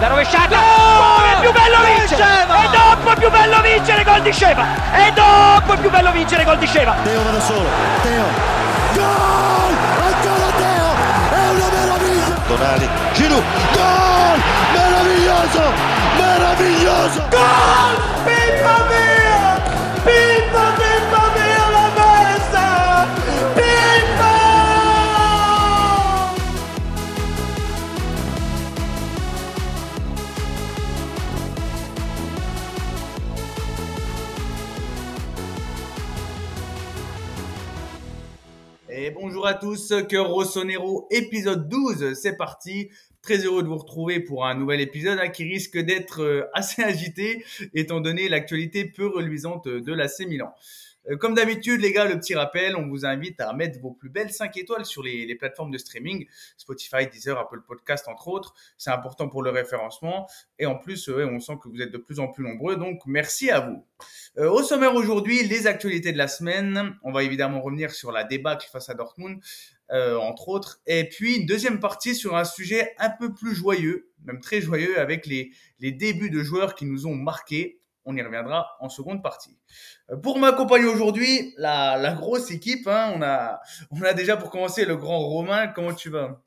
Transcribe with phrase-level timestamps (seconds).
[0.00, 0.56] La rovesciata!
[0.56, 2.22] Oh, è più bello vincere!
[2.22, 4.64] E dopo è più bello vincere gol di Sceva!
[4.92, 6.94] E dopo è più bello vincere gol di Sceva!
[7.02, 7.68] Teo va da solo,
[8.02, 8.24] Teo!
[8.92, 9.74] Gol!
[10.06, 10.94] Ancora Teo!
[11.30, 12.36] È una meraviglia!
[12.46, 13.42] Tonali, Giroud,
[13.72, 14.40] gol!
[14.72, 15.62] Meraviglioso!
[16.16, 17.24] Meraviglioso!
[17.30, 17.96] Gol!
[18.24, 19.60] Pippa mia!
[20.04, 21.17] Pippa, pippa
[39.38, 42.90] bonjour à tous, Cœur Rossonero, épisode 12, c'est parti.
[43.22, 46.82] Très heureux de vous retrouver pour un nouvel épisode hein, qui risque d'être euh, assez
[46.82, 50.52] agité étant donné l'actualité peu reluisante de l'AC Milan.
[51.08, 54.10] Euh, Comme d'habitude, les gars, le petit rappel, on vous invite à mettre vos plus
[54.10, 56.26] belles 5 étoiles sur les, plateformes de streaming,
[56.56, 58.54] Spotify, Deezer, Apple Podcast, entre autres.
[58.76, 60.28] C'est important pour le référencement.
[60.58, 63.00] Et en plus, euh, on sent que vous êtes de plus en plus nombreux, donc
[63.06, 63.84] merci à vous.
[64.38, 66.96] Euh, au sommaire aujourd'hui, les actualités de la semaine.
[67.02, 69.40] On va évidemment revenir sur la débâcle face à Dortmund,
[69.90, 70.80] entre autres.
[70.86, 74.98] Et puis, une deuxième partie sur un sujet un peu plus joyeux, même très joyeux,
[74.98, 77.77] avec les, les débuts de joueurs qui nous ont marqués.
[78.10, 79.54] On y reviendra en seconde partie.
[80.10, 84.86] Euh, Pour m'accompagner aujourd'hui, la, grosse équipe, hein, on, a, on a déjà pour commencer
[84.86, 85.66] le grand Romain.
[85.68, 86.40] Comment tu vas?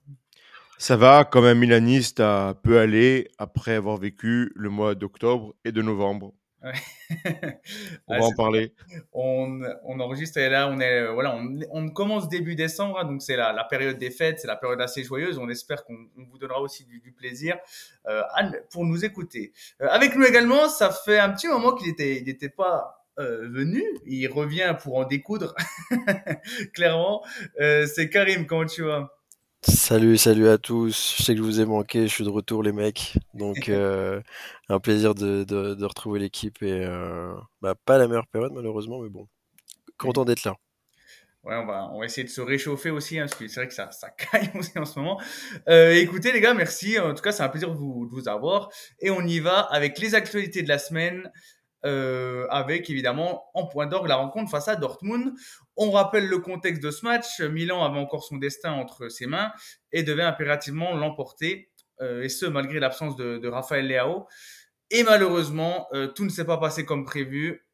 [0.80, 2.24] Ça va, comme un Milaniste
[2.64, 6.34] peut aller après avoir vécu le mois d'octobre et de novembre.
[6.64, 6.74] Ouais.
[8.08, 8.74] On va en parler.
[9.14, 13.22] on, on enregistre et là, on est voilà, on, on commence début décembre, hein, donc
[13.22, 15.38] c'est la, la période des fêtes, c'est la période assez joyeuse.
[15.40, 17.58] On espère qu'on on vous donnera aussi du, du plaisir
[18.08, 19.54] euh, à- pour nous écouter.
[19.82, 23.48] Euh, avec nous également, ça fait un petit moment qu'il était, il n'était pas euh,
[23.50, 23.84] venu.
[24.06, 25.56] Il revient pour en découdre,
[26.74, 27.24] clairement.
[27.60, 29.12] Euh, c'est Karim, comment tu vas?
[29.64, 31.16] Salut, salut à tous.
[31.18, 33.18] Je sais que je vous ai manqué, je suis de retour les mecs.
[33.36, 34.20] Donc euh,
[34.70, 39.00] un plaisir de, de, de retrouver l'équipe et euh, bah, pas la meilleure période malheureusement,
[39.02, 39.28] mais bon,
[39.98, 40.56] content d'être là.
[41.44, 43.68] Ouais, on va, on va essayer de se réchauffer aussi, hein, parce que c'est vrai
[43.68, 45.20] que ça, ça caille aussi en ce moment.
[45.70, 47.00] Euh, écoutez, les gars, merci.
[47.00, 48.70] En tout cas, c'est un plaisir de vous, de vous avoir.
[49.00, 51.32] Et on y va avec les actualités de la semaine,
[51.86, 55.34] euh, avec évidemment en point d'orgue la rencontre face à Dortmund.
[55.76, 57.40] On rappelle le contexte de ce match.
[57.42, 59.52] Milan avait encore son destin entre ses mains
[59.92, 61.72] et devait impérativement l'emporter,
[62.02, 64.28] euh, et ce malgré l'absence de, de Raphaël Leao.
[64.92, 67.66] Et malheureusement, euh, tout ne s'est pas passé comme prévu.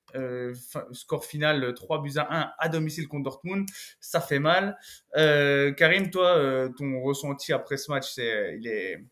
[0.93, 3.67] Score final 3 buts à 1 à domicile contre Dortmund,
[3.99, 4.75] ça fait mal.
[5.15, 9.03] Euh, Karim, toi, ton ressenti après ce match, c'est, il est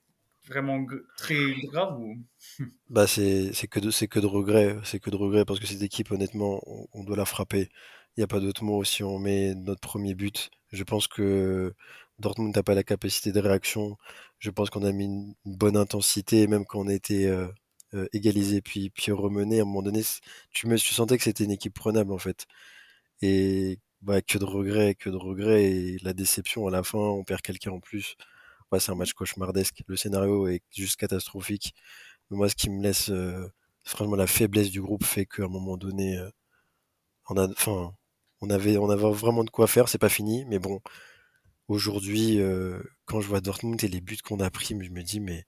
[0.47, 0.85] vraiment
[1.17, 2.17] très grave ou?
[2.89, 5.81] Bah c'est que de c'est que de regret, c'est que de regret parce que cette
[5.81, 6.61] équipe honnêtement,
[6.93, 7.69] on, doit la frapper.
[8.17, 10.51] Il n'y a pas d'autre mot si on met notre premier but.
[10.71, 11.73] Je pense que
[12.19, 13.97] Dortmund n'a pas la capacité de réaction.
[14.39, 17.47] Je pense qu'on a mis une, bonne intensité, même quand on a été euh,
[17.93, 19.59] euh, égalisé puis puis remené.
[19.59, 20.01] À un moment donné,
[20.51, 22.45] tu me tu sentais que c'était une équipe prenable en fait.
[23.21, 27.23] Et bah que de regrets, que de regrets et la déception à la fin, on
[27.23, 28.17] perd quelqu'un en plus.
[28.79, 29.83] C'est un match cauchemardesque.
[29.87, 31.73] Le scénario est juste catastrophique.
[32.29, 33.47] Mais moi, ce qui me laisse, euh,
[33.83, 36.29] franchement, la faiblesse du groupe fait qu'à un moment donné, euh,
[37.29, 39.89] on avait, vraiment de quoi faire.
[39.89, 40.81] C'est pas fini, mais bon,
[41.67, 45.19] aujourd'hui, euh, quand je vois Dortmund et les buts qu'on a pris, je me dis,
[45.19, 45.45] mais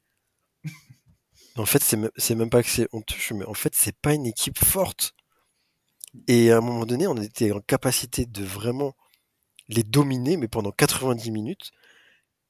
[1.55, 4.59] en fait, c'est même pas que c'est honteux, mais en fait, c'est pas une équipe
[4.63, 5.15] forte.
[6.27, 8.95] Et à un moment donné, on était en capacité de vraiment
[9.69, 11.71] les dominer, mais pendant 90 minutes.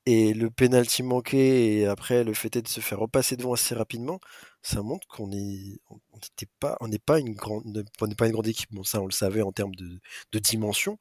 [0.09, 4.21] Et le penalty manqué et après le fait de se faire repasser devant assez rapidement,
[4.61, 7.83] ça montre qu'on n'était pas, on n'est pas une grande,
[8.17, 8.69] pas une grande équipe.
[8.73, 10.97] Bon, ça, on le savait en termes de, dimension,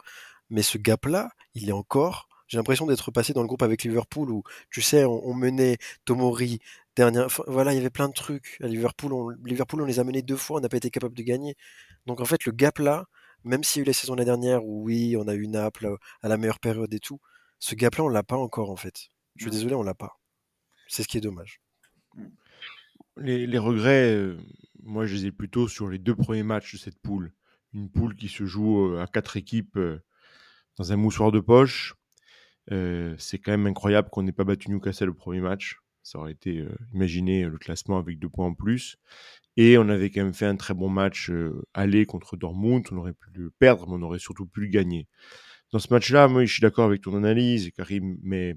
[0.50, 2.28] mais ce gap-là, il est encore.
[2.48, 6.58] J'ai l'impression d'être passé dans le groupe avec Liverpool où, tu sais, on, menait Tomori,
[6.96, 8.58] dernière, voilà, il y avait plein de trucs.
[8.60, 11.14] À Liverpool, on, Liverpool, on les a menés deux fois, on n'a pas été capable
[11.14, 11.56] de gagner.
[12.06, 13.06] Donc en fait, le gap-là,
[13.44, 15.96] même s'il y a eu la saison l'année dernière où oui, on a eu Naples
[16.22, 17.20] à la meilleure période et tout,
[17.58, 19.08] ce gap-là, on l'a pas encore en fait.
[19.36, 19.56] Je suis Ouais.
[19.56, 20.18] désolé, on l'a pas.
[20.88, 21.60] C'est ce qui est dommage.
[23.16, 24.36] Les, les regrets, euh,
[24.82, 27.32] moi, je les ai plutôt sur les deux premiers matchs de cette poule.
[27.72, 29.98] Une poule qui se joue euh, à quatre équipes euh,
[30.76, 31.94] dans un moussoir de poche.
[32.72, 35.78] Euh, c'est quand même incroyable qu'on n'ait pas battu Newcastle au premier match.
[36.02, 38.96] Ça aurait été, euh, imaginez le classement avec deux points en plus.
[39.56, 42.84] Et on avait quand même fait un très bon match euh, aller contre Dortmund.
[42.92, 45.08] On aurait pu le perdre, mais on aurait surtout pu le gagner.
[45.72, 48.56] Dans ce match-là, moi, je suis d'accord avec ton analyse, Karim, mais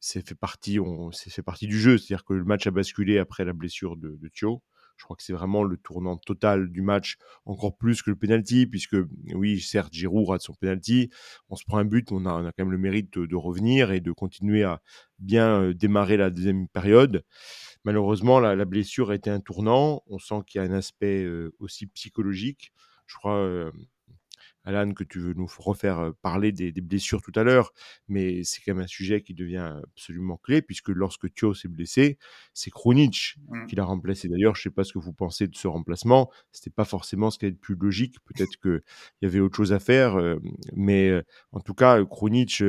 [0.00, 1.98] c'est fait partie, on, fait partie du jeu.
[1.98, 4.62] C'est-à-dire que le match a basculé après la blessure de, Thio.
[4.96, 8.66] Je crois que c'est vraiment le tournant total du match, encore plus que le penalty,
[8.66, 8.96] puisque
[9.34, 11.10] oui, certes, Giroud rate son penalty,
[11.50, 13.90] on se prend un but, on a, on a quand même le mérite de, revenir
[13.92, 14.80] et de continuer à
[15.18, 17.24] bien euh, démarrer la deuxième période.
[17.84, 20.02] malheureusement, la, la blessure a été un tournant.
[20.06, 22.72] On sent qu'il y a un aspect euh, aussi psychologique.
[23.06, 23.70] Je crois, euh,
[24.66, 27.72] Alan, que tu veux nous refaire parler des, des blessures tout à l'heure,
[28.08, 32.18] mais c'est quand même un sujet qui devient absolument clé, puisque lorsque Thio s'est blessé,
[32.54, 33.66] c'est Krunic Mm.
[33.66, 34.28] qui l'a remplacé.
[34.28, 36.30] D'ailleurs, je ne sais pas ce que vous pensez de ce remplacement.
[36.52, 38.16] C'était pas forcément ce qui est le plus logique.
[38.24, 38.82] Peut-être qu'il
[39.22, 40.16] y avait autre chose à faire,
[40.74, 41.22] mais
[41.52, 42.62] en tout cas, Krunic,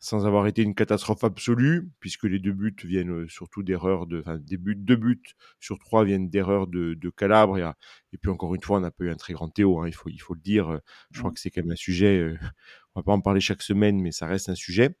[0.00, 4.20] sans avoir été une catastrophe absolue, puisque les deux buts viennent euh, surtout d'erreurs de,
[4.20, 5.22] enfin, des buts, deux buts
[5.60, 7.76] sur trois viennent d'erreurs de, de Calabria.
[8.12, 9.94] Et puis encore une fois, on n'a pas eu un très grand Théo, hein, il
[9.94, 10.80] faut, il faut le dire.
[11.12, 11.34] Je crois Mm.
[11.34, 12.18] que c'est quand même un sujet.
[12.18, 12.38] euh,
[12.94, 14.96] on va pas en parler chaque semaine, mais ça reste un sujet.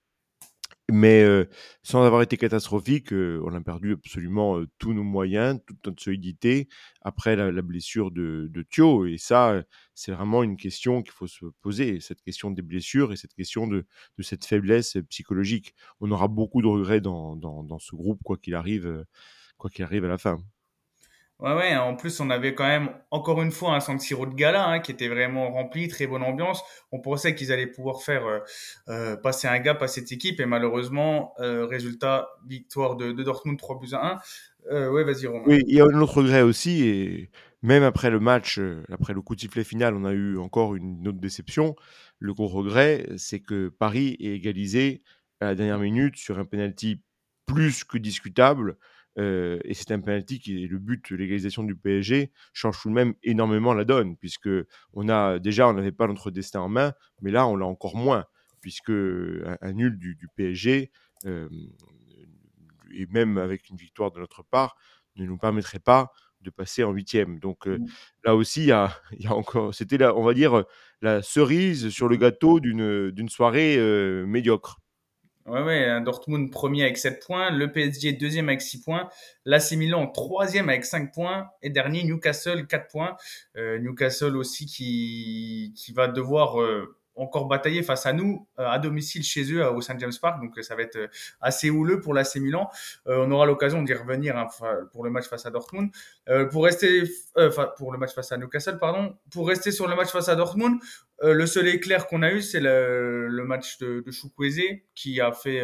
[0.92, 1.48] Mais euh,
[1.82, 6.02] sans avoir été catastrophique, euh, on a perdu absolument euh, tous nos moyens, toute notre
[6.02, 6.68] solidité
[7.02, 9.06] après la, blessure de, Thio.
[9.06, 9.62] Et ça,
[9.94, 13.66] c'est vraiment une question qu'il faut se poser, cette question des blessures et cette question
[13.66, 13.86] de,
[14.20, 15.74] cette faiblesse psychologique.
[16.00, 19.04] On aura beaucoup de regrets dans, dans, ce groupe, quoi qu'il arrive,
[19.58, 20.38] quoi qu'il arrive à la fin.
[21.40, 24.34] Ouais, ouais, en plus, on avait quand même, encore une fois, un San Siro de
[24.34, 26.62] gala hein, qui était vraiment rempli, très bonne ambiance.
[26.92, 28.38] On pensait qu'ils allaient pouvoir faire euh,
[28.88, 33.78] euh, passer un gap à cette équipe et malheureusement, euh, résultat, victoire de, Dortmund 3
[33.78, 34.20] buts à
[34.70, 34.74] 1.
[34.74, 35.44] Euh, ouais, vas-y, Romain.
[35.46, 37.30] Oui, il y a un autre regret aussi, et
[37.62, 38.60] même après le match,
[38.92, 41.74] après le coup de sifflet final, on a eu encore une autre déception.
[42.18, 45.02] Le gros regret, c'est que Paris ait égalisé
[45.40, 47.00] à la dernière minute sur un penalty
[47.46, 48.76] plus que discutable.
[49.18, 52.88] Euh, et c'est un penalty qui est le but de l'égalisation du PSG, change tout
[52.88, 54.48] de même énormément la donne, puisque
[54.92, 57.96] on a déjà, on n'avait pas notre destin en main, mais là, on l'a encore
[57.96, 58.24] moins,
[58.60, 60.90] puisque un, un nul du, du PSG,
[61.26, 61.48] euh,
[62.92, 64.76] et même avec une victoire de notre part,
[65.16, 67.38] ne nous permettrait pas de passer en huitième.
[67.38, 67.86] Donc euh, Mm.
[68.24, 70.64] là aussi, il y a, il y a encore, c'était on va dire,
[71.02, 73.76] la cerise sur le gâteau d'une d'une soirée
[74.26, 74.80] médiocre.
[75.46, 79.08] Ouais, ouais, un Dortmund premier avec 7 points, le PSG deuxième avec 6 points,
[79.46, 83.16] l'AC Milan troisième avec 5 points et dernier Newcastle 4 points.
[83.56, 88.78] Euh, Newcastle aussi qui, qui va devoir euh, encore batailler face à nous euh, à
[88.78, 91.08] domicile chez eux au St James Park, donc euh, ça va être euh,
[91.40, 92.70] assez houleux pour l'AC Milan.
[93.06, 94.46] On aura l'occasion d'y revenir hein,
[94.92, 95.90] pour le match face à Dortmund.
[96.50, 97.02] Pour rester,
[97.36, 100.36] euh, pour le match face à Newcastle, pardon, pour rester sur le match face à
[100.36, 100.80] Dortmund,
[101.22, 105.60] le seul éclair qu'on a eu, c'est le, match de, de Chukwueze qui a fait,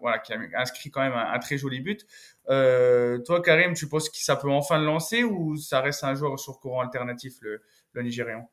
[0.00, 2.06] voilà, qui a inscrit quand même un, très joli but.
[2.46, 6.38] Toi, Karim, tu penses que ça peut enfin le lancer ou ça reste un joueur
[6.38, 7.62] sur courant alternatif, le,
[7.92, 8.48] le Nigérian?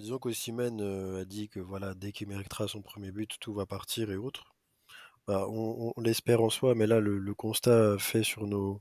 [0.00, 3.66] Disons qu'Osimhen euh, a dit que voilà, dès qu'il méritera son premier but, tout va
[3.66, 4.54] partir et autres.
[5.26, 8.80] Bah, on, l'espère en soi, mais là, le, constat fait sur nos,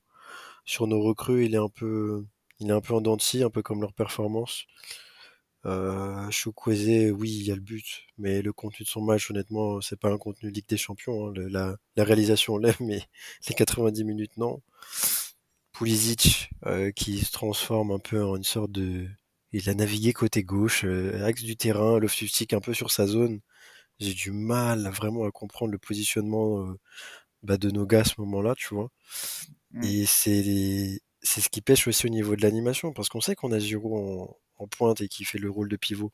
[0.66, 2.26] sur nos recrues, il est un peu,
[2.60, 4.66] il est un peu en dents de scie, un peu comme leur performance.
[5.66, 9.82] Euh, Chukwueze, oui, il y a le but, mais le contenu de son match, honnêtement,
[9.82, 11.30] c'est pas un contenu Ligue des Champions.
[11.30, 11.34] hein.
[11.96, 13.02] La réalisation, on l'aime, mais
[13.50, 14.62] les 90 minutes, non.
[15.74, 19.08] Pulisic, euh, qui se transforme un peu en une sorte de...
[19.56, 23.42] Il a navigué côté gauche, euh, axe du terrain, loftus un peu sur sa zone.
[24.00, 26.80] J'ai du mal vraiment à comprendre le positionnement euh,
[27.44, 28.92] bah, de nos gars à ce moment-là, tu vois.
[29.72, 29.84] Mm.
[29.84, 33.36] Et c'est les- c'est ce qui pêche aussi au niveau de l'animation, parce qu'on sait
[33.36, 36.14] qu'on a Giroud en, en pointe et qui fait le rôle de pivot.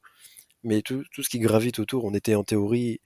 [0.63, 3.01] Mais tout, tout ce qui gravite autour, on était en théorie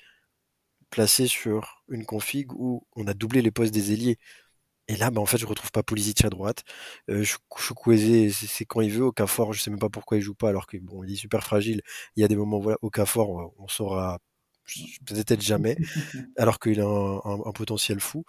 [0.89, 4.17] placé sur une config où on a doublé les postes des ailiers.
[4.87, 6.63] Et là, bah, en fait, je retrouve pas Pulisic à droite.
[7.09, 7.23] Euh,
[7.57, 9.03] Chukwueze, c'est quand il veut.
[9.05, 11.43] Okafor, je sais même pas pourquoi il joue pas, alors que bon, il est super
[11.43, 11.81] fragile.
[12.15, 14.19] Il y a des moments, voilà, Okafor, on, on saura
[15.05, 15.75] peut-être jamais,
[16.37, 18.23] alors qu'il a un, un- un potentiel fou.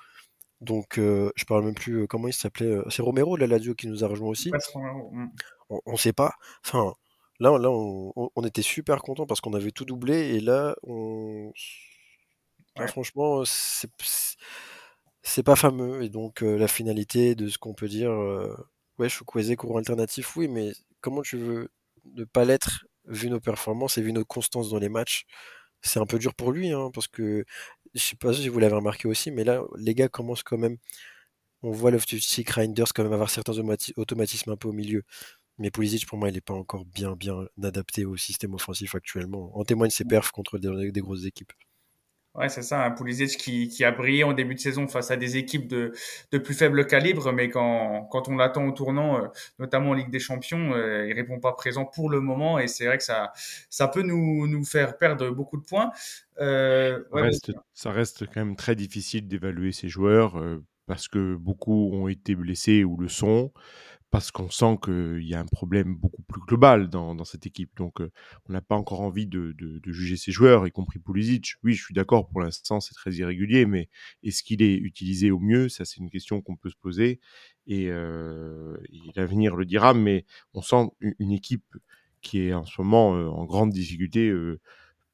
[0.62, 3.74] Donc, euh, je parle même plus, euh, comment il s'appelait euh, C'est Romero, la Lazio,
[3.74, 4.50] qui nous a rejoint aussi.
[4.50, 5.26] Mm.
[5.70, 6.34] On, on sait pas.
[6.64, 6.94] Enfin,
[7.40, 10.34] là, là on, on- on était super content parce qu'on avait tout doublé.
[10.36, 11.52] Et là, on...
[12.76, 12.88] là, Ouais.
[12.88, 13.90] franchement, c'est
[15.26, 16.02] c'est pas fameux.
[16.02, 18.54] Et donc, euh, la finalité de ce qu'on peut dire, euh,
[18.98, 21.68] ouais, Chukwueze, courant alternatif, oui, mais comment tu veux
[22.14, 25.24] ne pas l'être vu nos performances et vu notre constance dans les matchs?
[25.82, 27.44] C'est un peu dur pour lui, hein, parce que
[27.94, 30.78] je sais pas si vous l'avez remarqué aussi, mais là, les gars commencent quand même.
[31.62, 35.02] On voit Loftus-Cheek, Reinders quand même avoir certains automati- automatismes un peu au milieu.
[35.58, 39.56] Mais Pulisic, pour moi, il n'est pas encore bien, bien adapté au système offensif actuellement.
[39.58, 41.52] En témoigne ses perfs contre des grosses équipes.
[42.36, 45.16] Ouais, c'est ça, un Pulisic qui, qui a brillé en début de saison face à
[45.16, 45.92] des équipes de,
[46.32, 49.28] de plus faible calibre, mais quand, quand on l'attend au tournant, euh,
[49.58, 52.84] notamment en Ligue des Champions, euh, il répond pas présent pour le moment, et c'est
[52.84, 53.32] vrai que ça,
[53.70, 55.90] ça peut nous, nous faire perdre beaucoup de points.
[56.38, 61.08] Euh, Ça ouais, reste, ça reste quand même très difficile d'évaluer ces joueurs euh, parce
[61.08, 63.50] que beaucoup ont été blessés ou le sont,
[64.10, 67.70] parce qu'on sent qu'il y a un problème beaucoup plus global dans, dans cette équipe.
[67.76, 68.10] Donc, euh,
[68.48, 71.54] on n'a pas encore envie de, de, de, juger ces joueurs, y compris Pulisic.
[71.62, 73.88] Oui, je suis d'accord, pour l'instant, c'est très irrégulier, mais
[74.22, 75.68] est-ce qu'il est utilisé au mieux?
[75.68, 77.20] Ça, c'est une question qu'on peut se poser.
[77.66, 81.76] Et, euh, et l'avenir le dira, mais on sent une équipe
[82.22, 84.60] qui est en ce moment euh, en grande difficulté euh,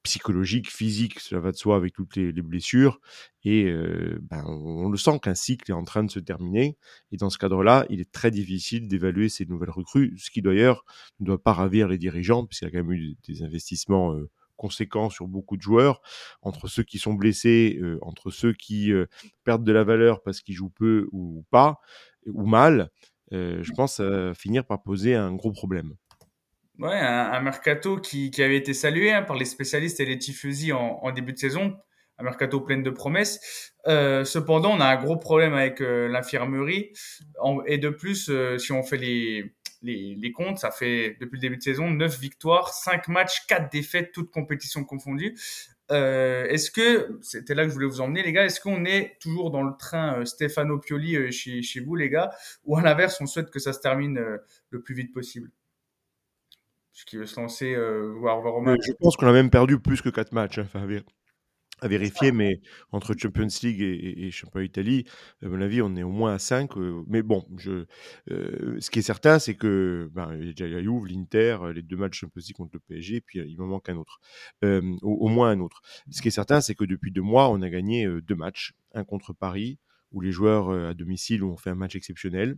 [0.03, 3.01] psychologique, physique, cela va de soi avec toutes les, les blessures.
[3.45, 6.77] Et euh, ben, on, le sent qu'un cycle est en train de se terminer.
[7.11, 10.85] Et dans ce cadre-là, il est très difficile d'évaluer ces nouvelles recrues, ce qui d'ailleurs
[11.21, 14.31] ne doit pas ravir les dirigeants, puisqu'il y a quand même eu des investissements euh,
[14.63, 16.01] conséquents sur beaucoup de joueurs,
[16.41, 19.07] entre ceux qui sont blessés, euh, entre ceux qui euh,
[19.43, 21.81] perdent de la valeur parce qu'ils jouent peu ou pas,
[22.27, 22.91] ou mal.
[23.33, 24.01] Euh, je pense
[24.35, 25.95] finir par poser un gros problème.
[26.85, 31.33] Un, mercato qui, avait été salué hein, par les spécialistes et les tifosi en, début
[31.33, 31.77] de saison,
[32.19, 33.73] un mercato plein de promesses.
[33.87, 36.93] Euh, cependant, on a un gros problème avec euh, l'infirmerie.
[37.67, 41.63] Et de plus, euh, si on fait les, comptes, ça fait depuis le début de
[41.63, 45.37] saison 9 victoires, 5 matchs, 4 défaites, toutes compétitions confondues.
[45.91, 49.51] Est-ce que, c'était là que je voulais vous emmener, les gars, est-ce qu'on est toujours
[49.51, 52.31] dans le train Stefano Pioli chez, chez vous, les gars,
[52.65, 54.19] ou à l'inverse, on souhaite que ça se termine
[54.71, 55.51] le plus vite possible?
[57.07, 58.77] Qui veut se lancer, euh, Romain.
[58.85, 60.59] Je pense qu'on a même perdu plus que 4 matchs.
[60.59, 60.87] Hein, enfin,
[61.83, 62.61] à vérifier, mais
[62.93, 65.05] entre Champions League et, et, et Championnat d'Italie,
[65.43, 66.77] à mon avis, on est au moins à 5.
[66.77, 67.87] Euh, mais bon, je,
[68.31, 71.59] euh, ce qui est certain, c'est que ben, il y a déjà la Juve, l'Inter,
[71.75, 74.21] les deux matchs Champions League contre le PSG, puis il m'en manque un autre.
[74.65, 75.83] Euh, au, au, moins un autre.
[76.11, 78.75] Ce qui est certain, c'est que depuis deux mois, on a gagné euh, deux matchs.
[78.95, 79.79] Un contre Paris,
[80.13, 82.57] où les joueurs euh, à domicile ont fait un match exceptionnel.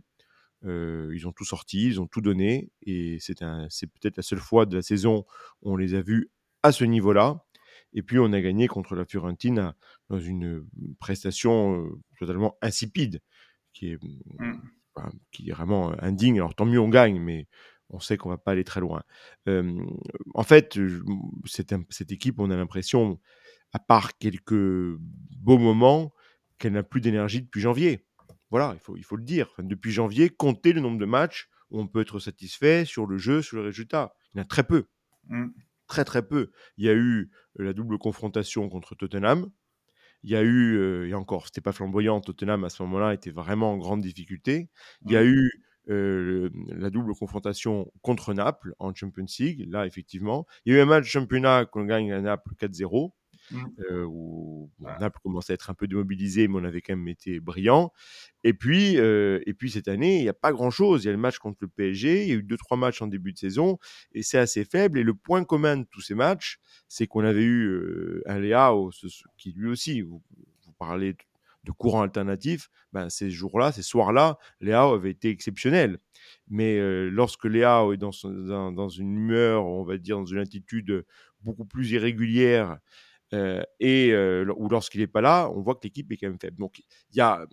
[0.63, 4.65] Euh, ils ont tout sorti, ils ont tout donné, et c'est peut-être la seule fois
[4.65, 5.25] de la saison
[5.61, 6.29] où on les a vus
[6.63, 7.45] à ce niveau-là.
[7.93, 9.75] Et puis on a gagné contre la Fiorentina
[10.09, 10.65] dans une
[10.99, 13.21] prestation euh, totalement insipide,
[13.73, 13.99] qui est,
[14.95, 16.37] bah, qui est vraiment indigne.
[16.37, 17.47] Alors tant mieux on gagne, mais
[17.89, 19.03] on sait qu'on va pas aller très loin.
[19.47, 19.85] Euh,
[20.33, 20.79] en fait,
[21.45, 23.19] cette, cette équipe, on a l'impression,
[23.71, 24.97] à part quelques
[25.37, 26.11] beaux moments,
[26.57, 28.05] qu'elle n'a plus d'énergie depuis janvier.
[28.51, 29.47] Voilà, il faut, il faut le dire.
[29.51, 33.17] Enfin, depuis janvier, comptez le nombre de matchs où on peut être satisfait sur le
[33.17, 34.13] jeu, sur le résultat.
[34.33, 34.85] Il y en a très peu.
[35.27, 35.47] Mmh.
[35.87, 36.51] Très, très peu.
[36.77, 39.49] Il y a eu la double confrontation contre Tottenham.
[40.23, 43.29] Il y a eu, euh, et encore, c'était pas flamboyant, Tottenham à ce moment-là était
[43.29, 44.69] vraiment en grande difficulté.
[45.05, 45.51] Il y a eu
[45.89, 50.47] euh, la double confrontation contre Naples en Champions League, là effectivement.
[50.65, 53.11] Il y a eu un match championnat qu'on gagne à Naples 4-0.
[53.91, 57.07] Euh, où bon, Naples commençait à être un peu démobilisé, mais on avait quand même
[57.07, 57.91] été brillant.
[58.43, 61.03] Et puis, euh, et puis cette année, il n'y a pas grand-chose.
[61.03, 63.01] Il y a le match contre le PSG, il y a eu deux trois matchs
[63.01, 63.77] en début de saison,
[64.13, 64.99] et c'est assez faible.
[64.99, 68.91] Et le point commun de tous ces matchs, c'est qu'on avait eu euh, un Léao
[69.37, 70.21] qui lui aussi, vous,
[70.65, 71.19] vous parlez de,
[71.65, 75.99] de courant alternatif, ben, ces jours-là, ces soirs-là, Léao avait été exceptionnel.
[76.47, 80.25] Mais euh, lorsque Léao est dans, son, dans, dans, une humeur, on va dire dans
[80.25, 81.05] une attitude
[81.41, 82.79] beaucoup plus irrégulière,
[83.79, 86.57] et euh, ou lorsqu'il n'est pas là, on voit que l'équipe est quand même faible.
[86.57, 86.79] Donc
[87.11, 87.45] il y a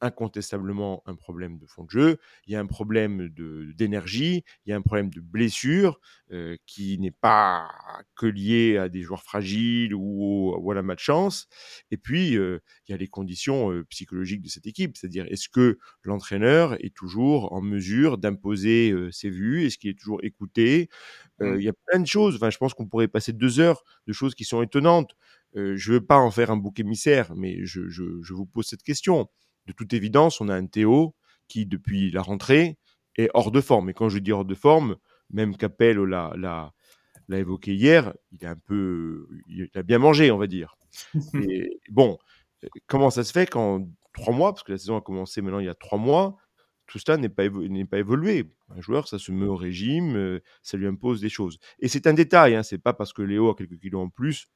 [0.00, 3.28] incontestablement un problème de fond de jeu, il y a un problème
[3.74, 6.00] d'énergie, il y a un problème de blessure
[6.32, 7.68] euh, qui n'est pas
[8.16, 11.48] que lié à des joueurs fragiles ou, ou à la malchance.
[11.90, 15.48] Et puis, euh, il y a les conditions euh, psychologiques de cette équipe, c'est-à-dire est-ce
[15.48, 20.88] que l'entraîneur est toujours en mesure d'imposer euh, ses vues, est-ce qu'il est toujours écouté?
[21.40, 21.56] Mmh.
[21.58, 24.12] Il y a plein de choses, enfin, je pense qu'on pourrait passer deux heures de
[24.12, 25.16] choses qui sont étonnantes.
[25.54, 25.60] je
[25.92, 28.82] ne veux pas en faire un bouc émissaire, mais je, je, je vous pose cette
[28.82, 29.28] question
[29.70, 31.14] de toute évidence, on a un Théo
[31.46, 32.76] qui, depuis la rentrée,
[33.16, 33.90] est hors de forme.
[33.90, 34.96] Et quand je dis hors de forme,
[35.30, 36.72] même Capel l'a,
[37.32, 40.76] évoqué hier, il est un peu, il a bien mangé, on va dire.
[41.34, 42.18] Et bon,
[42.88, 45.66] comment ça se fait qu'en trois mois, parce que la saison a commencé maintenant il
[45.66, 46.36] y a trois mois,
[46.88, 48.52] tout cela n'est pas, évo- n'est pas évolué.
[48.70, 51.60] Un joueur, ça se met au régime, euh, ça lui impose des choses.
[51.78, 54.48] Et c'est un détail, hein, c'est pas parce que Léo a quelques kilos en plus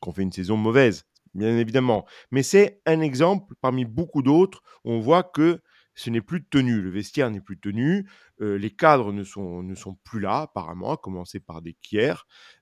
[0.00, 2.06] qu'on fait une saison mauvaise bien évidemment.
[2.30, 5.60] Mais c'est un exemple parmi beaucoup d'autres où on voit que
[5.94, 8.08] ce n'est plus tenu, le vestiaire n'est plus tenu,
[8.40, 12.14] euh, les cadres ne sont, ne sont plus là apparemment, à commencer par des Kier.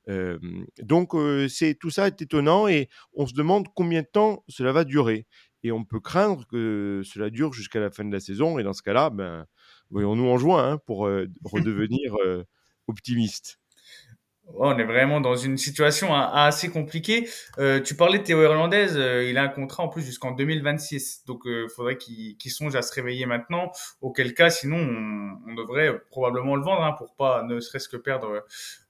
[0.08, 0.38] Euh,
[0.82, 4.72] donc euh, c'est tout ça est étonnant et on se demande combien de temps cela
[4.72, 5.26] va durer.
[5.62, 8.58] Et on peut craindre que cela dure jusqu'à la fin de la saison.
[8.58, 9.46] Et dans ce cas-là, ben,
[9.90, 11.00] voyons-nous en juin hein, pour
[11.44, 12.16] redevenir
[12.88, 13.60] optimiste.
[14.56, 17.28] On est vraiment dans une situation assez compliquée.
[17.58, 21.24] Euh, tu parlais de Théo Hernandez, euh, il a un contrat en plus jusqu'en 2026,
[21.26, 23.72] donc euh, faudrait qu'il songe à se réveiller maintenant.
[24.00, 28.44] Auquel cas, sinon, on, devrait probablement le vendre hein, pour pas ne serait-ce que perdre,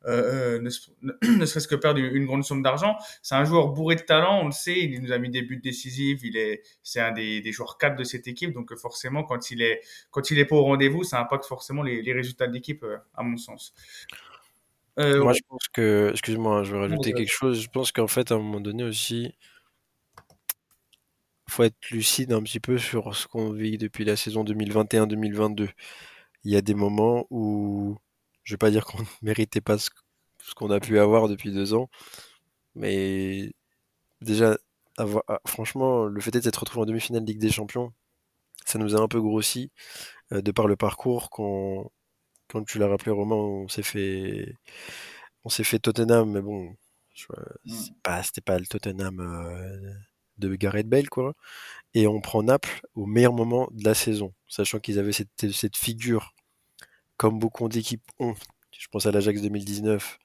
[0.06, 2.96] une, grande somme d'argent.
[3.22, 5.60] C'est un joueur bourré de talent, on le sait, il nous a mis des buts
[5.62, 9.62] décisifs, il est, c'est un des, joueurs cadres de cette équipe, donc forcément, quand il
[9.62, 12.84] est, quand il est pas au rendez-vous, ça impacte forcément les, les résultats de l'équipe,
[13.14, 13.74] à mon sens.
[15.00, 17.61] Euh, Moi, je pense que, excuse-moi, je vais rajouter quelque chose.
[17.61, 19.33] Je pense qu'en fait, à un moment donné aussi,
[21.49, 25.69] faut être lucide un petit peu sur ce qu'on vit depuis la saison 2021-2022.
[26.45, 27.97] Il y a des moments où,
[28.45, 29.90] je vais pas dire qu'on ne méritait pas ce,
[30.57, 31.88] qu'on a pu avoir depuis deux ans,
[32.75, 33.52] mais
[34.23, 34.59] déjà,
[34.99, 37.92] avoir, ah, franchement, le fait d'être retrouvé en demi-finale Ligue des Champions,
[38.66, 39.71] ça nous a un peu grossi
[40.33, 41.90] euh, de par le parcours qu'on
[42.50, 44.54] comme tu l'as rappelé, Romain, on s'est fait,
[45.45, 46.75] on s'est fait Tottenham, mais bon,
[47.64, 47.75] mmh.
[48.02, 49.92] pas, c'était pas le Tottenham euh,
[50.38, 51.35] de Gareth Bale, quoi.
[51.95, 55.76] Et on prend Naples au meilleur moment de la saison, sachant qu'ils avaient cette, cette
[55.76, 56.35] figure,
[57.16, 58.35] comme beaucoup d'équipes ont.
[58.78, 60.19] Je pense à l'Ajax 2019,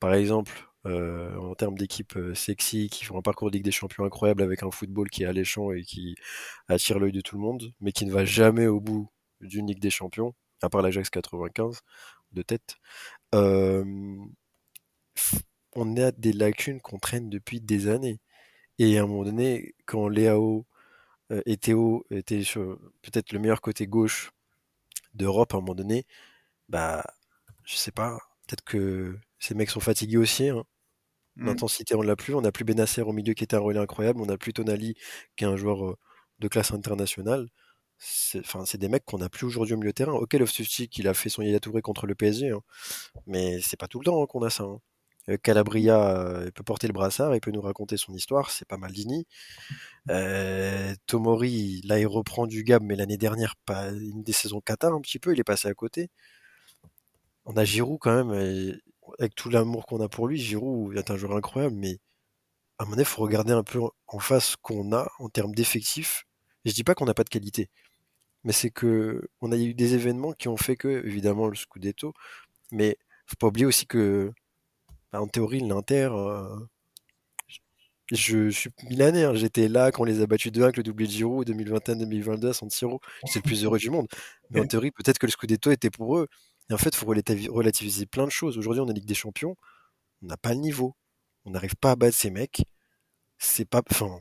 [0.00, 3.72] par exemple, euh, en termes d'équipe euh, sexy, qui font un parcours de Ligue des
[3.72, 6.16] Champions incroyable avec un football qui est alléchant et qui
[6.68, 9.08] attire l'œil de tout le monde, mais qui ne va jamais au bout
[9.40, 11.80] d'une Ligue des Champions à part l'Ajax 95
[12.32, 12.76] de tête,
[15.74, 18.20] on a des lacunes qu'on traîne depuis des années.
[18.78, 20.66] Et à un moment donné, quand Léao
[21.32, 24.32] euh, et Théo étaient sur peut-être le meilleur côté gauche
[25.14, 26.06] d'Europe, à un moment donné,
[26.68, 27.04] bah,
[27.64, 30.48] je sais pas, peut-être que ces mecs sont fatigués aussi.
[30.48, 30.64] Hein.
[31.36, 31.46] Mmh.
[31.46, 32.34] L'intensité, on l'a plus.
[32.34, 34.20] On n'a plus Benasser au milieu qui était un relais incroyable.
[34.20, 34.94] On n'a plus Tonali
[35.36, 35.98] qui est un joueur euh,
[36.40, 37.48] de classe internationale
[38.04, 40.12] c'est des mecs qu'on n'a plus aujourd'hui au milieu de terrain.
[40.12, 42.60] Ok, Loftus-Cheek, qu'il a fait son Yaya Touré contre le PSG, hein.
[43.26, 44.64] mais c'est pas tout le temps hein, qu'on a ça.
[44.64, 44.80] Hein.
[45.28, 48.76] Euh, Calabria euh, peut porter le brassard, il peut nous raconter son histoire, c'est pas
[48.76, 49.26] mal dini.
[50.10, 54.88] Euh, Tomori, là, il reprend du Gab, mais l'année dernière, pas une des saisons kata
[54.88, 56.10] un petit peu, il est passé à côté.
[57.44, 58.80] On a Giroud quand même,
[59.18, 61.98] avec tout l'amour qu'on a pour lui, Giroud est un joueur incroyable, mais
[62.78, 65.54] à mon avis, il faut regarder un peu en face ce qu'on a en termes
[65.54, 66.24] d'effectifs.
[66.64, 67.70] Je dis pas qu'on n'a pas de qualité
[68.44, 72.12] mais c'est que on a eu des événements qui ont fait que, évidemment, le Scudetto,
[72.72, 72.96] mais
[73.26, 74.32] faut pas oublier aussi que,
[75.12, 76.56] bah, en théorie, l'Inter, euh,
[78.10, 81.06] je, suis milanais, hein, j'étais là quand on les a battus 2-1 avec le doublé
[81.06, 84.06] de Giroud 2021-2022 à San Siro, j'étais le plus heureux du monde.
[84.50, 86.28] Mais en théorie, peut-être que le Scudetto était pour eux.
[86.70, 88.58] Et en fait, il faut relativiser plein de choses.
[88.58, 89.56] Aujourd'hui, on est Ligue des Champions,
[90.22, 90.94] on n'a pas le niveau,
[91.44, 92.64] on n'arrive pas à battre ces mecs.
[93.38, 94.20] C'est pas, enfin,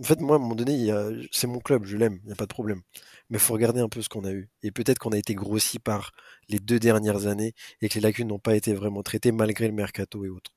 [0.00, 0.90] en fait, moi, à un moment donné,
[1.30, 2.80] c'est mon club, je l'aime, il n'y a pas de problème.
[3.28, 4.48] Mais il faut regarder un peu ce qu'on a eu.
[4.62, 6.12] Et peut-être qu'on a été grossi par
[6.48, 9.74] les deux dernières années et que les lacunes n'ont pas été vraiment traitées malgré le
[9.74, 10.52] mercato et autres.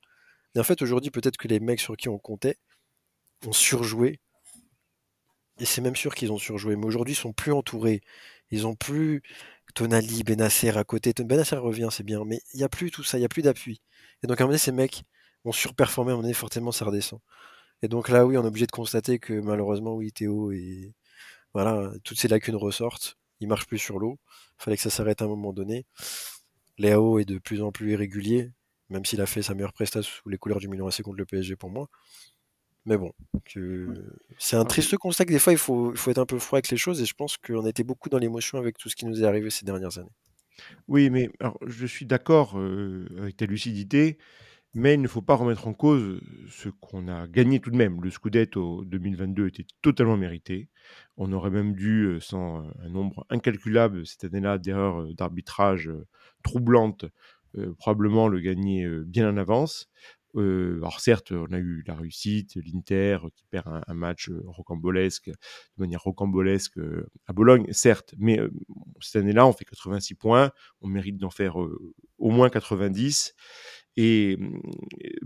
[0.54, 2.56] Et en fait, aujourd'hui, peut-être que les mecs sur qui on comptait
[3.46, 4.20] ont surjoué.
[5.58, 6.76] Et c'est même sûr qu'ils ont surjoué.
[6.76, 8.00] Mais aujourd'hui, ils sont plus entourés.
[8.50, 9.22] Ils ont plus
[9.74, 11.12] Tonali, Benasser à côté.
[11.22, 12.24] Benasser revient, c'est bien.
[12.24, 13.82] Mais il n'y a plus tout ça, il n'y a plus d'appui.
[14.22, 15.02] Et donc, à un moment donné, ces mecs
[15.44, 16.10] ont surperformé.
[16.10, 17.20] À un moment donné, fortement, ça redescend.
[17.84, 20.94] Et donc là, oui, on est obligé de constater que malheureusement, oui, Théo et
[21.52, 23.18] voilà, toutes ces lacunes ressortent.
[23.40, 24.18] Il marche plus sur l'eau.
[24.56, 25.84] Fallait que ça s'arrête à un moment donné.
[26.78, 28.52] Léo est de plus en plus irrégulier,
[28.88, 31.26] même s'il a fait sa meilleure prestation sous les couleurs du Milan AC contre le
[31.26, 31.88] PSG pour moi.
[32.86, 33.12] Mais bon,
[34.38, 36.56] c'est un triste constat que des fois il faut, il faut être un peu froid
[36.56, 39.04] avec les choses et je pense qu'on été beaucoup dans l'émotion avec tout ce qui
[39.04, 40.16] nous est arrivé ces dernières années.
[40.88, 44.16] Oui, mais alors, je suis d'accord euh, avec ta lucidité.
[44.76, 48.02] Mais il ne faut pas remettre en cause ce qu'on a gagné tout de même.
[48.02, 50.68] Le Scudetto 2022 était totalement mérité.
[51.16, 55.92] On aurait même dû, sans un nombre incalculable cette année-là d'erreurs d'arbitrage
[56.42, 57.04] troublantes,
[57.78, 59.88] probablement le gagner bien en avance.
[60.36, 65.36] alors certes, on a eu la réussite, l'Inter qui perd un, match rocambolesque, de
[65.78, 66.80] manière rocambolesque
[67.28, 68.40] à Bologne, certes, mais
[69.00, 73.36] cette année-là, on fait 86 points, on mérite d'en faire au moins 90.
[73.96, 74.60] Et mmh,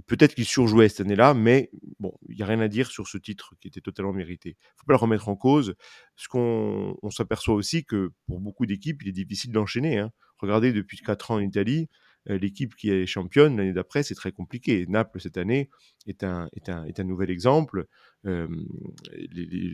[0.07, 3.19] peut-être qu'il surjouait cette année-là, mais bon, il n'y a rien à dire sur ce
[3.19, 4.51] titre qui était totalement mérité.
[4.51, 5.75] Il ne faut pas le remettre en cause.
[6.17, 9.99] Ce qu'on on s'aperçoit aussi que pour beaucoup d'équipes, il est difficile d'enchaîner.
[9.99, 10.13] Hein.
[10.39, 11.89] Regardez, depuis 4 ans en Italie,
[12.27, 14.87] l'équipe qui est championne l'année d'après, c'est très compliqué.
[14.89, 15.71] Naples, cette année,
[16.07, 17.87] est un, est un, est un nouvel exemple.
[18.27, 18.49] Euh,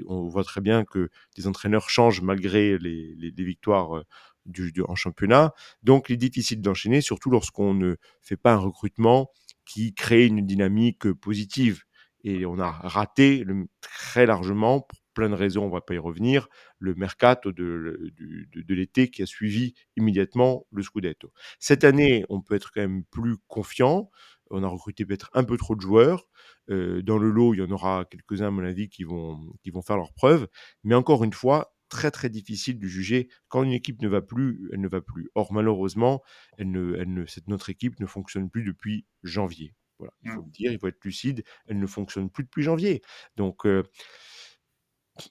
[0.07, 4.05] on voit très bien que des entraîneurs changent malgré les, les, les victoires
[4.47, 5.53] du, en championnat.
[5.83, 9.31] Donc, il est difficile d'enchaîner, surtout lorsqu'on ne fait pas un recrutement
[9.67, 11.83] qui crée une dynamique positive.
[12.23, 13.45] Et on a raté
[13.81, 16.49] très largement, plein de raisons, on ne va pas y revenir,
[16.79, 21.33] le mercato de, de, de l'été qui a suivi immédiatement le Scudetto.
[21.59, 24.11] Cette année, on peut être quand même plus confiant.
[24.51, 26.29] On a recruté peut-être un peu trop de joueurs.
[26.71, 29.71] Euh, dans le lot, il y en aura quelques-uns, à mon avis, qui vont, qui
[29.71, 30.49] vont faire leurs preuves.
[30.83, 34.69] Mais encore une fois, très très difficile de juger quand une équipe ne va plus,
[34.73, 35.31] elle ne va plus.
[35.35, 36.23] Or, malheureusement,
[36.59, 39.75] elle ne, elle ne, cette, notre équipe ne fonctionne plus depuis janvier.
[39.99, 40.47] Voilà, il faut mmh.
[40.47, 43.01] le dire, il faut être lucide, elle ne fonctionne plus depuis janvier.
[43.37, 43.85] Donc, euh,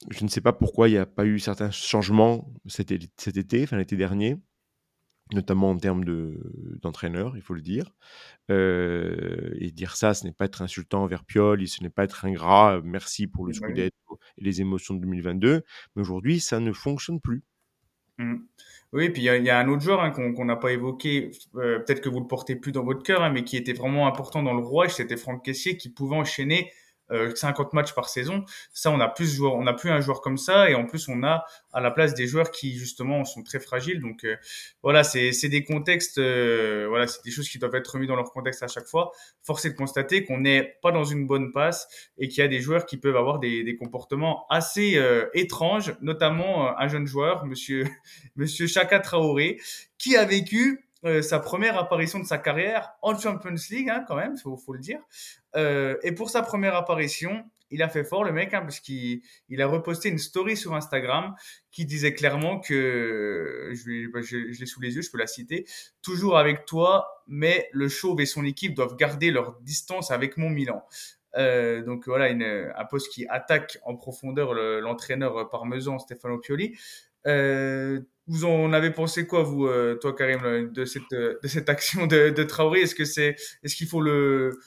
[0.09, 3.63] je ne sais pas pourquoi il n'y a pas eu certains changements cet, cet été,
[3.63, 4.37] enfin l'été dernier
[5.31, 6.03] notamment en termes
[6.81, 7.93] d'entraîneur, il faut le dire.
[8.51, 12.25] Euh, et dire ça, ce n'est pas être insultant envers Pioli, ce n'est pas être
[12.25, 15.63] ingrat, merci pour le Scudetto et les émotions de 2022,
[15.95, 17.43] mais aujourd'hui, ça ne fonctionne plus.
[18.17, 18.35] Mmh.
[18.91, 21.99] Oui, puis il y, a un autre joueur hein, qu'on n'a pas évoqué, euh, peut-être
[21.99, 24.53] que vous le portez plus dans votre cœur, hein, mais qui était vraiment important dans
[24.53, 26.71] le rouage, c'était Franck Caissier qui pouvait enchaîner
[27.35, 28.45] 50 euh, matchs par saison.
[28.73, 31.07] Ça, on a plus joueur, on a plus un joueur comme ça, et en plus,
[31.07, 33.99] on a à la place des joueurs qui justement sont très fragiles.
[34.01, 34.35] Donc euh,
[34.81, 38.31] voilà, c'est des contextes, euh, voilà, c'est des choses qui doivent être remises dans leur
[38.31, 39.11] contexte à chaque fois.
[39.41, 42.47] Force est de constater qu'on n'est pas dans une bonne passe et qu'il y a
[42.47, 45.01] des joueurs qui peuvent avoir des, des comportements assez
[45.33, 47.87] étranges, notamment un jeune joueur, Monsieur
[48.35, 49.59] Monsieur Chaka Traoré,
[49.97, 50.85] qui a vécu
[51.21, 54.79] sa première apparition de sa carrière en Champions League, hein, quand même, faut, faut le
[54.79, 54.99] dire,
[55.55, 59.21] euh, et pour sa première apparition, il a fait fort le mec, hein, parce qu'il
[59.49, 61.33] il a reposté une story sur Instagram
[61.71, 65.65] qui disait clairement que, je, bah, je l'ai sous les yeux, je peux la citer,
[66.01, 70.49] toujours avec toi, mais le Chauve et son équipe doivent garder leur distance avec mon
[70.49, 70.85] Milan.
[71.35, 76.77] Euh, donc voilà, une, un poste qui attaque en profondeur l'entraîneur parmesan Stefano Pioli.
[77.25, 82.07] Euh, vous en avez pensé quoi, vous, euh, toi, Karim, de cette, de cette action
[82.07, 82.81] de, de Traoré?
[82.81, 84.57] Est-ce que c'est, est-ce qu'il faut le,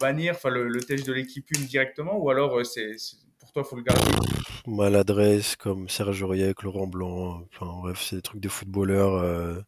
[0.00, 2.96] bannir, enfin le, le test de l'équipe une directement, ou alors euh, c'est,
[3.38, 4.02] pour toi, faut le garder?
[4.66, 9.60] Maladresse comme Serge Aurier, Laurent Blanc, enfin bref, c'est des trucs de footballeurs euh,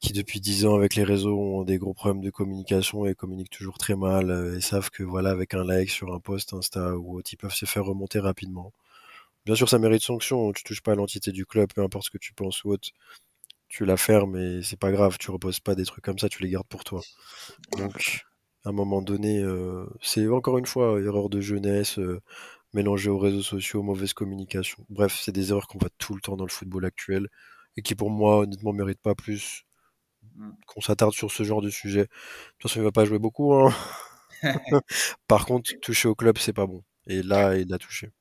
[0.00, 3.50] qui depuis 10 ans avec les réseaux ont des gros problèmes de communication et communiquent
[3.50, 7.18] toujours très mal et savent que voilà, avec un like sur un post Insta ou
[7.18, 8.72] autre, ils peuvent se faire remonter rapidement.
[9.48, 10.52] Bien sûr, ça mérite sanction.
[10.52, 12.90] Tu touches pas à l'entité du club, peu importe ce que tu penses ou autre.
[13.68, 15.16] Tu la fermes et c'est pas grave.
[15.18, 17.00] Tu reposes pas des trucs comme ça, tu les gardes pour toi.
[17.78, 18.26] Donc,
[18.66, 22.20] à un moment donné, euh, c'est encore une fois erreur de jeunesse, euh,
[22.74, 24.84] mélangée aux réseaux sociaux, mauvaise communication.
[24.90, 27.28] Bref, c'est des erreurs qu'on voit tout le temps dans le football actuel
[27.78, 29.64] et qui, pour moi, honnêtement, méritent pas plus
[30.66, 32.02] qu'on s'attarde sur ce genre de sujet.
[32.02, 32.08] De
[32.58, 33.54] toute façon, il va pas jouer beaucoup.
[33.54, 33.72] Hein.
[35.26, 36.84] Par contre, toucher au club, c'est pas bon.
[37.06, 38.12] Et là, il a touché.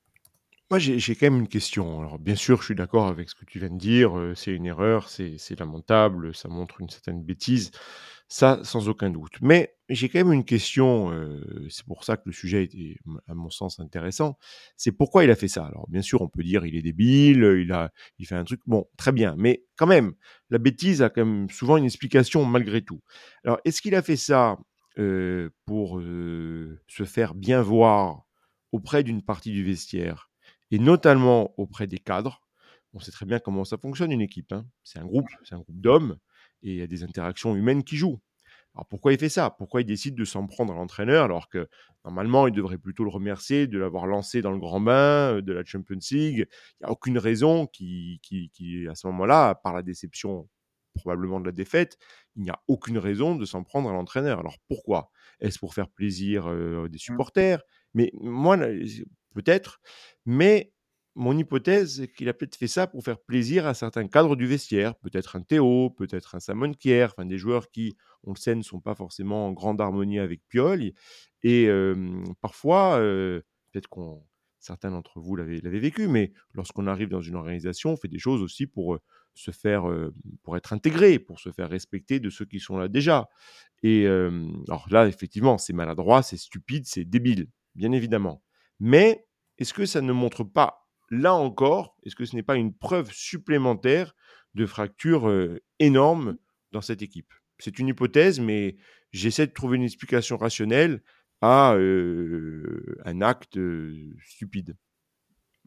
[0.69, 2.01] Moi, j'ai quand même une question.
[2.01, 4.17] Alors, bien sûr, je suis d'accord avec ce que tu viens de dire.
[4.17, 7.71] Euh, c'est une erreur, c'est lamentable, ça montre une certaine bêtise.
[8.27, 9.31] Ça, sans aucun doute.
[9.41, 11.11] Mais j'ai quand même une question.
[11.13, 14.37] Euh, c'est pour ça que le sujet était, à mon sens, intéressant.
[14.75, 15.65] C'est pourquoi il a fait ça?
[15.65, 18.59] Alors, bien sûr, on peut dire il est débile, il a, il fait un truc.
[18.65, 19.35] Bon, très bien.
[19.37, 20.13] Mais quand même,
[20.49, 23.01] la bêtise a quand même souvent une explication malgré tout.
[23.45, 24.57] Alors, est-ce qu'il a fait ça
[24.99, 28.23] euh, pour se faire bien voir
[28.73, 30.29] auprès d'une partie du vestiaire?
[30.71, 32.41] Et notamment auprès des cadres.
[32.93, 34.51] On sait très bien comment ça fonctionne une équipe.
[34.51, 34.65] Hein.
[34.83, 36.17] C'est un groupe, c'est un groupe d'hommes
[36.63, 38.19] et il y a des interactions humaines qui jouent.
[38.73, 39.49] Alors pourquoi il fait ça?
[39.49, 41.67] Pourquoi il décide de s'en prendre à l'entraîneur alors que
[42.05, 45.51] normalement il devrait plutôt le remercier de l'avoir lancé dans le grand bain euh, de
[45.51, 46.47] la Champions League?
[46.47, 50.47] Il n'y a aucune raison qui, qui, qui à ce moment-là, par la déception
[50.93, 51.97] probablement de la défaite,
[52.35, 54.39] il n'y a aucune raison de s'en prendre à l'entraîneur.
[54.39, 55.11] Alors pourquoi?
[55.39, 56.99] Est-ce pour faire plaisir euh, des mmh.
[56.99, 57.61] supporters?
[57.93, 58.57] Mais moi,
[59.33, 59.79] peut-être,
[60.25, 60.71] mais
[61.15, 64.45] mon hypothèse, c'est qu'il a peut-être fait ça pour faire plaisir à certains cadres du
[64.45, 68.53] vestiaire, peut-être un Théo, peut-être un Samon Kier, enfin des joueurs qui, on le sait,
[68.53, 70.93] ne sont pas forcément en grande harmonie avec Pioli.
[71.41, 71.69] Et
[72.39, 74.23] parfois, peut-être qu'on
[74.59, 78.43] certains d'entre vous l'avaient vécu, mais lorsqu'on arrive dans une organisation, on fait des choses
[78.43, 78.99] aussi pour
[79.33, 79.85] se faire,
[80.43, 83.27] pour être intégré, pour se faire respecter de ceux qui sont là déjà.
[83.81, 88.43] Et alors là, effectivement, c'est maladroit, c'est stupide, c'est débile, bien évidemment.
[88.79, 89.25] Mais
[89.57, 93.11] est-ce que ça ne montre pas, là encore, est-ce que ce n'est pas une preuve
[93.11, 94.13] supplémentaire
[94.53, 95.31] de fracture
[95.79, 96.37] énorme
[96.71, 97.33] dans cette équipe?
[97.59, 98.75] C'est une hypothèse, mais
[99.11, 101.01] j'essaie de trouver une explication rationnelle
[101.41, 103.59] à un acte
[104.25, 104.75] stupide.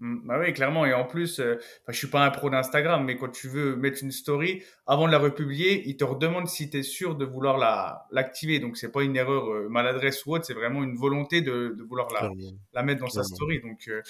[0.01, 0.87] Mmh, bah oui, clairement.
[0.87, 1.57] Et en plus, euh,
[1.89, 5.13] je suis pas un pro d'Instagram, mais quand tu veux mettre une story, avant de
[5.13, 8.59] la republier, il te redemande si tu es sûr de vouloir la, l'activer.
[8.61, 11.83] Donc, c'est pas une erreur euh, maladresse ou autre, c'est vraiment une volonté de, de
[11.83, 12.31] vouloir la,
[12.73, 13.61] la mettre dans sa story.
[13.61, 14.01] Donc, Euh,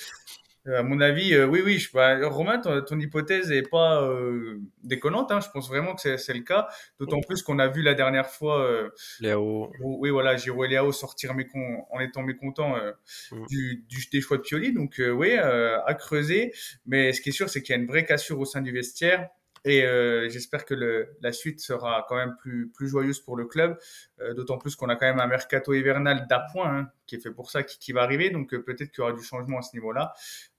[0.67, 1.79] à mon avis, euh, oui, oui.
[1.79, 5.33] Je, bah, Romain, ton, ton hypothèse est pas euh, déconnante.
[5.33, 5.41] Hein.
[5.41, 6.69] Je pense vraiment que c'est le cas.
[6.99, 10.93] D'autant plus qu'on a vu la dernière fois, euh, Léo, oui, voilà, Giroud et Léao
[10.93, 12.93] sortir mécon- en étant mécontents euh,
[13.33, 13.47] Mm.
[13.47, 14.73] du, du, des choix de Pioli.
[14.73, 16.53] Donc, euh, oui, euh, à creuser.
[16.87, 18.73] Mais ce qui est sûr, c'est qu'il y a une vraie cassure au sein du
[18.73, 19.29] vestiaire.
[19.65, 20.75] Et euh, j'espère que
[21.21, 23.79] la suite sera quand même plus, plus joyeuse pour le club.
[24.21, 27.31] Euh, D'autant plus qu'on a quand même un mercato hivernal d'appoint hein, qui est fait
[27.31, 28.31] pour ça, qui, qui va arriver.
[28.31, 30.15] Donc, euh, peut-être qu'il y aura du changement à ce niveau-là.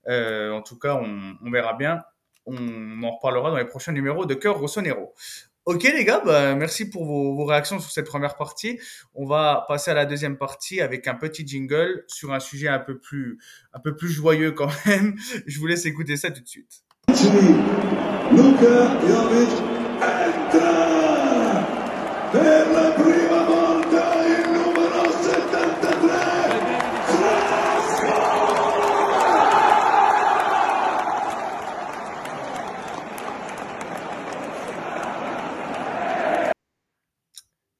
[0.07, 2.01] En tout cas, on, on verra bien.
[2.45, 5.13] On en reparlera dans les prochains numéros de Cœur Rossonero.
[5.65, 8.79] Ok les gars, bah, merci pour vos, vos réactions sur cette première partie.
[9.13, 12.79] On va passer à la deuxième partie avec un petit jingle sur un sujet un
[12.79, 13.37] peu plus,
[13.71, 15.15] un peu plus joyeux quand même.
[15.45, 16.83] Je vous laisse écouter ça tout de suite.
[17.21, 19.53] Luka Jovic
[20.01, 20.73] entra
[22.31, 26.01] per la prima volta il numero 73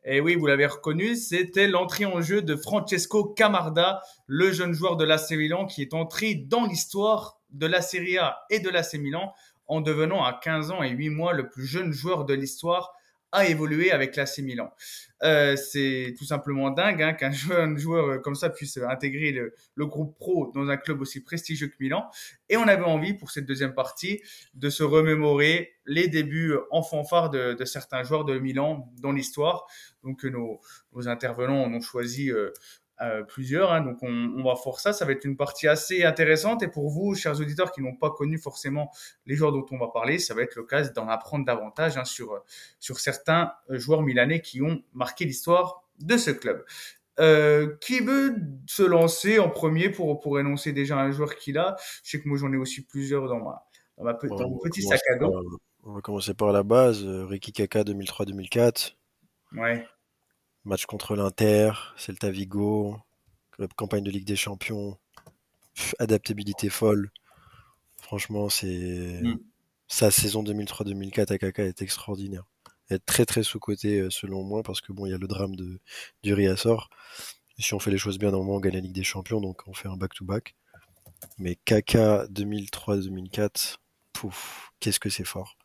[0.04, 4.98] Et oui, vous l'avez reconnu, c'était l'entrée en jeu de Francesco Camarda, le jeune joueur
[4.98, 8.96] de l'AC Milan qui est entré dans l'histoire de la Serie A et de l'AC
[8.96, 9.34] Milan
[9.68, 12.94] en devenant à 15 ans et 8 mois le plus jeune joueur de l'histoire
[13.32, 14.74] à évoluer avec l'AC Milan.
[15.24, 19.86] Euh, c'est tout simplement dingue hein, qu'un jeune joueur euh, comme ça puisse intégrer le,
[19.86, 22.10] groupe pro dans un club aussi prestigieux que Milan.
[22.50, 24.22] Et on avait envie pour cette deuxième partie
[24.54, 29.66] de se remémorer les débuts en fanfare de, certains joueurs de Milan dans l'histoire.
[30.04, 30.60] Donc nos,
[30.94, 32.52] nos, intervenants en ont choisi euh,
[33.02, 33.72] euh, plusieurs.
[33.72, 34.94] Hein, donc on, on, va faire ça.
[34.94, 36.64] Ça va être une partie assez intéressante.
[36.64, 38.92] Et pour vous, chers auditeurs qui n'ont pas connu forcément
[39.26, 42.44] les joueurs dont on va parler, ça va être l'occasion d'en apprendre davantage hein, sur,
[42.80, 46.64] sur certains joueurs milanais qui ont marqué l'histoire de ce club.
[47.20, 48.36] Euh, qui veut
[48.66, 51.76] se lancer en premier pour, pour énoncer déjà un joueur qu'il a?
[52.04, 53.64] Je sais que moi j'en ai aussi plusieurs dans, ma,
[53.98, 55.60] dans, ma, dans mon petit sac à dos.
[55.84, 57.06] On va commencer par la base.
[57.06, 58.94] Euh, Ricky Kaka 2003-2004.
[59.58, 59.86] Ouais.
[60.64, 62.98] Match contre l'Inter, Celta Vigo,
[63.76, 64.98] campagne de Ligue des Champions,
[65.74, 67.12] Pff, adaptabilité folle.
[67.96, 69.40] Franchement, c'est mm.
[69.88, 72.44] sa saison 2003-2004 à Kaka est extraordinaire.
[72.90, 75.56] Elle est très très sous-cotée selon moi parce que bon, il y a le drame
[75.56, 75.80] de
[76.24, 76.90] du Riasor.
[77.58, 79.74] Si on fait les choses bien, normalement on gagne la Ligue des Champions, donc on
[79.74, 80.50] fait un back-to-back.
[80.50, 81.30] -back.
[81.38, 83.78] Mais Kaka 2003-2004,
[84.14, 85.58] pouf, qu'est-ce que c'est fort.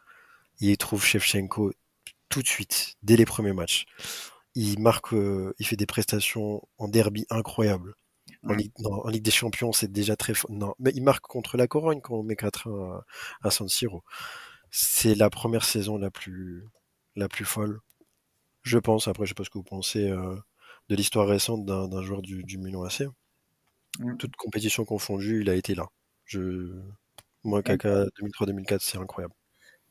[0.61, 1.73] Il y trouve Shevchenko
[2.29, 3.87] tout de suite, dès les premiers matchs
[4.57, 7.95] il marque, euh, il fait des prestations en derby incroyables.
[8.43, 10.51] En, Ligue, non, en Ligue, des Champions, c'est déjà très fort.
[10.51, 13.05] Non, mais il marque contre la Corogne quand on met 4-1 à,
[13.43, 14.03] à, San Siro.
[14.71, 16.65] C'est la première saison la plus,
[17.17, 17.81] la plus folle,
[18.63, 19.09] je pense.
[19.09, 20.37] Après, je sais pas ce que vous pensez euh,
[20.89, 23.03] de l'histoire récente d'un joueur du, du Milan AC.
[23.99, 24.17] Mm.
[24.17, 25.87] Toute compétition confondue, il a été là.
[26.25, 26.73] Je...
[27.45, 29.35] Moi, Kaka 2003-2004, c'est incroyable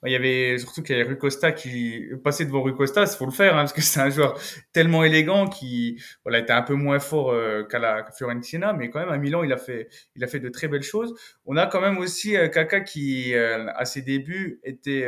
[0.06, 3.08] il y avait surtout qu'il y avait Rui Costa qui passait devant Rui Costa, il
[3.08, 4.40] faut le faire hein, parce que c'est un joueur
[4.74, 9.00] tellement élégant qui voilà était un peu moins fort euh, qu'à la Fiorentina, mais quand
[9.00, 11.14] même à Milan il a fait il a fait de très belles choses.
[11.46, 15.08] On a quand même aussi euh, Kaka qui euh, à ses débuts était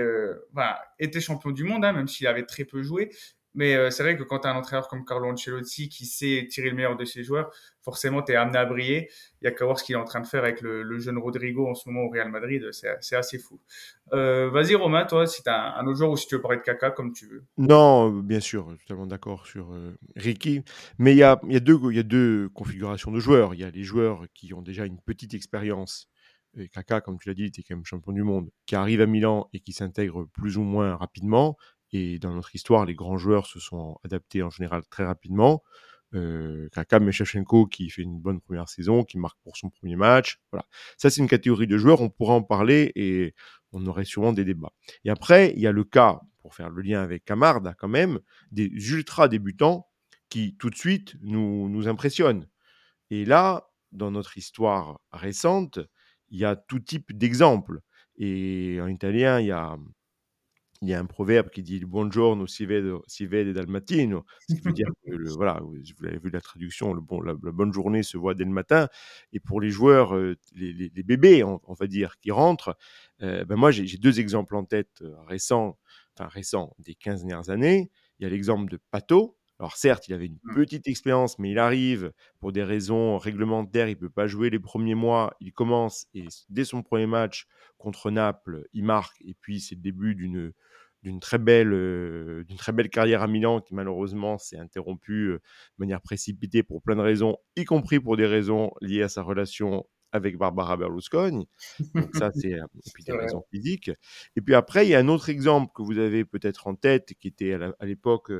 [0.53, 3.09] enfin, était champion du monde, hein, même s'il avait très peu joué.
[3.57, 6.47] Mais euh, c'est vrai que quand tu as un entraîneur comme Carlo Ancelotti qui sait
[6.47, 7.49] tirer le meilleur de ses joueurs,
[7.81, 9.09] forcément, tu es amené à briller.
[9.41, 11.17] Il y a qu'à voir ce qu'il est en train de faire avec le, jeune
[11.17, 12.69] Rodrigo en ce moment au Real Madrid.
[12.71, 13.59] C'est assez fou.
[14.13, 16.59] Euh, Vas-y, Romain, toi, si tu as un, autre joueur ou si tu veux parler
[16.59, 17.45] de Kaka, comme tu veux.
[17.57, 20.61] Non, bien sûr, totalement d'accord sur euh, Ricky.
[20.99, 23.55] Mais il y a, y, a deux, y a deux configurations de joueurs.
[23.55, 26.09] Il y a les joueurs qui ont déjà une petite expérience.
[26.59, 29.05] Et Kaka, comme tu l'as dit, était quand même champion du monde, qui arrive à
[29.05, 31.57] Milan et qui s'intègre plus ou moins rapidement.
[31.91, 35.63] Et dans notre histoire, les grands joueurs se sont adaptés en général très rapidement.
[36.13, 40.39] Euh, Kaka Meshachenko qui fait une bonne première saison, qui marque pour son premier match.
[40.51, 40.65] Voilà.
[40.97, 43.33] Ça, c'est une catégorie de joueurs, on pourra en parler et
[43.71, 44.71] on aurait sûrement des débats.
[45.03, 48.19] Et après, il y a le cas, pour faire le lien avec Camarda quand même,
[48.51, 49.87] des ultra débutants
[50.29, 52.47] qui tout de suite nous, nous impressionnent.
[53.09, 55.79] Et là, dans notre histoire récente,
[56.29, 57.79] il y a tout type d'exemples.
[58.17, 59.77] Et en italien, il y a
[60.81, 61.81] il y a un proverbe qui dit
[62.47, 66.19] si vede, si vede dal mattino, ce qui veut dire que, le, voilà, vous avez
[66.19, 68.87] vu la traduction, le bon, la, la, bonne journée se voit dès le matin.
[69.33, 72.77] Et pour les joueurs, les, les, les, bébés, on, on, va dire, qui rentrent,
[73.21, 75.77] euh, ben moi j'ai deux exemples en tête récents,
[76.17, 77.89] enfin récents, des 15 dernières années.
[78.19, 79.37] Il y a l'exemple de Pato.
[79.59, 83.97] Alors certes, il avait une petite expérience, mais il arrive pour des raisons réglementaires, il
[83.97, 87.47] peut pas jouer les premiers mois, il commence et dès son premier match
[87.79, 90.53] contre Naples, il marque et puis c'est le début d'une
[91.03, 95.33] d'une très belle euh, d'une très belle carrière à Milan qui malheureusement s'est interrompue euh,
[95.35, 99.21] de manière précipitée pour plein de raisons, y compris pour des raisons liées à sa
[99.21, 101.49] relation avec Barbara Berlusconi.
[101.93, 103.91] Donc ça, c'est et puis des raisons physiques.
[104.35, 107.13] Et puis après, il y a un autre exemple que vous avez peut-être en tête,
[107.19, 108.31] qui était à l'époque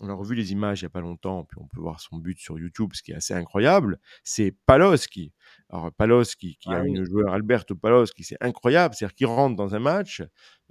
[0.00, 2.18] on a revu les images il n'y a pas longtemps, puis on peut voir son
[2.18, 3.98] but sur YouTube, ce qui est assez incroyable.
[4.22, 5.32] C'est Paloschi.
[5.74, 8.94] Alors, Paloschi, qui a ah une joueur, Alberto Paloschi, c'est incroyable.
[8.94, 10.22] C'est-à-dire qu'il rentre dans un match,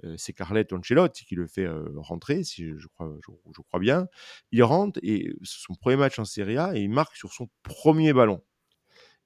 [0.02, 4.06] euh, c'est Carletto Ancelotti qui le fait euh, rentrer, si je, crois, je, crois bien.
[4.50, 8.14] Il rentre et son premier match en Serie A et il marque sur son premier
[8.14, 8.42] ballon.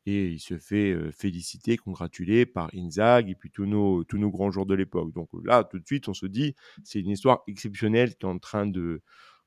[0.05, 4.31] Et il se fait euh, féliciter, congratuler par Inzaghi et puis tous nos, tous nos
[4.31, 5.12] grands joueurs de l'époque.
[5.12, 8.41] Donc là, tout de suite, on se dit, c'est une histoire exceptionnelle qui est en
[8.41, 9.01] train de,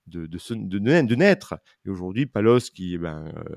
[0.08, 1.56] de, de, naître.
[1.86, 3.56] Et aujourd'hui, Palos, qui, ben, euh,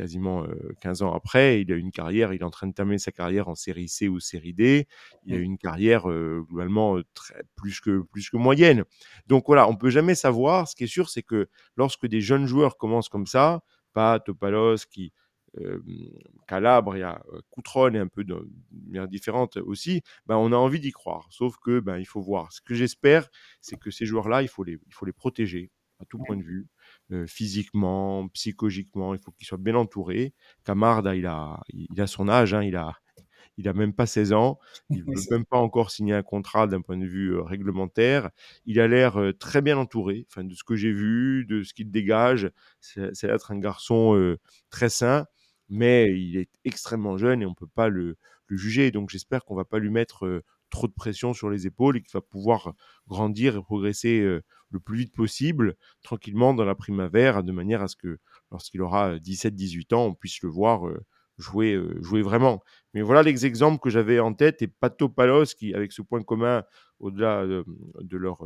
[0.00, 0.46] quasiment
[0.80, 3.12] 15 euh, ans après, il a une carrière, il est en train de terminer sa
[3.12, 4.88] carrière en série C ou série D.
[5.26, 8.84] Il a une carrière globalement très, plus, que, plus que moyenne.
[9.26, 10.68] Donc voilà, on peut jamais savoir.
[10.68, 14.86] Ce qui est sûr, c'est que lorsque des jeunes joueurs commencent comme ça, Pat, Palos,
[14.90, 15.12] qui,
[15.58, 15.82] euh,
[16.46, 18.48] Calabria, Coutron et un peu de
[18.86, 21.28] manière différente aussi, ben on a envie d'y croire.
[21.30, 22.52] Sauf que ben il faut voir.
[22.52, 23.28] Ce que j'espère,
[23.60, 26.42] c'est que ces joueurs-là, il faut les, il faut les protéger à tout point de
[26.42, 26.66] vue,
[27.12, 30.32] euh, physiquement, psychologiquement, il faut qu'il soit bien entouré.
[30.64, 32.94] Camarda, il a, il a son âge, hein, il a,
[33.56, 36.68] il a même pas 16 ans, il ne veut même pas encore signer un contrat
[36.68, 38.30] d'un point de vue euh, réglementaire.
[38.64, 41.74] Il a l'air euh, très bien entouré, enfin de ce que j'ai vu, de ce
[41.74, 42.50] qu'il dégage.
[42.80, 44.36] C'est être un garçon
[44.70, 45.26] très sain,
[45.68, 48.92] mais il est extrêmement jeune et on peut pas le, le juger.
[48.92, 52.12] Donc j'espère qu'on va pas lui mettre trop de pression sur les épaules et qu'il
[52.12, 52.74] va pouvoir
[53.08, 54.40] grandir et progresser
[54.70, 58.18] le plus vite possible, tranquillement dans la primavera, de manière à ce que
[58.50, 60.82] lorsqu'il aura 17-18 ans, on puisse le voir
[61.38, 62.62] jouer, jouer vraiment.
[62.94, 66.22] Mais voilà les exemples que j'avais en tête et Pato Palos qui, avec ce point
[66.22, 66.64] commun
[66.98, 68.44] au-delà de, leur,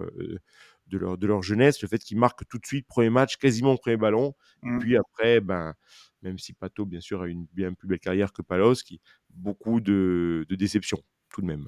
[0.86, 3.76] de, leur, de leur jeunesse, le fait qu'ils marquent tout de suite, premier match, quasiment
[3.76, 4.34] premier ballon.
[4.62, 4.78] Et mmh.
[4.78, 5.74] puis après, ben,
[6.22, 9.80] même si Pato, bien sûr, a une bien plus belle carrière que Palos, qui beaucoup
[9.80, 11.66] de, de déceptions tout de même.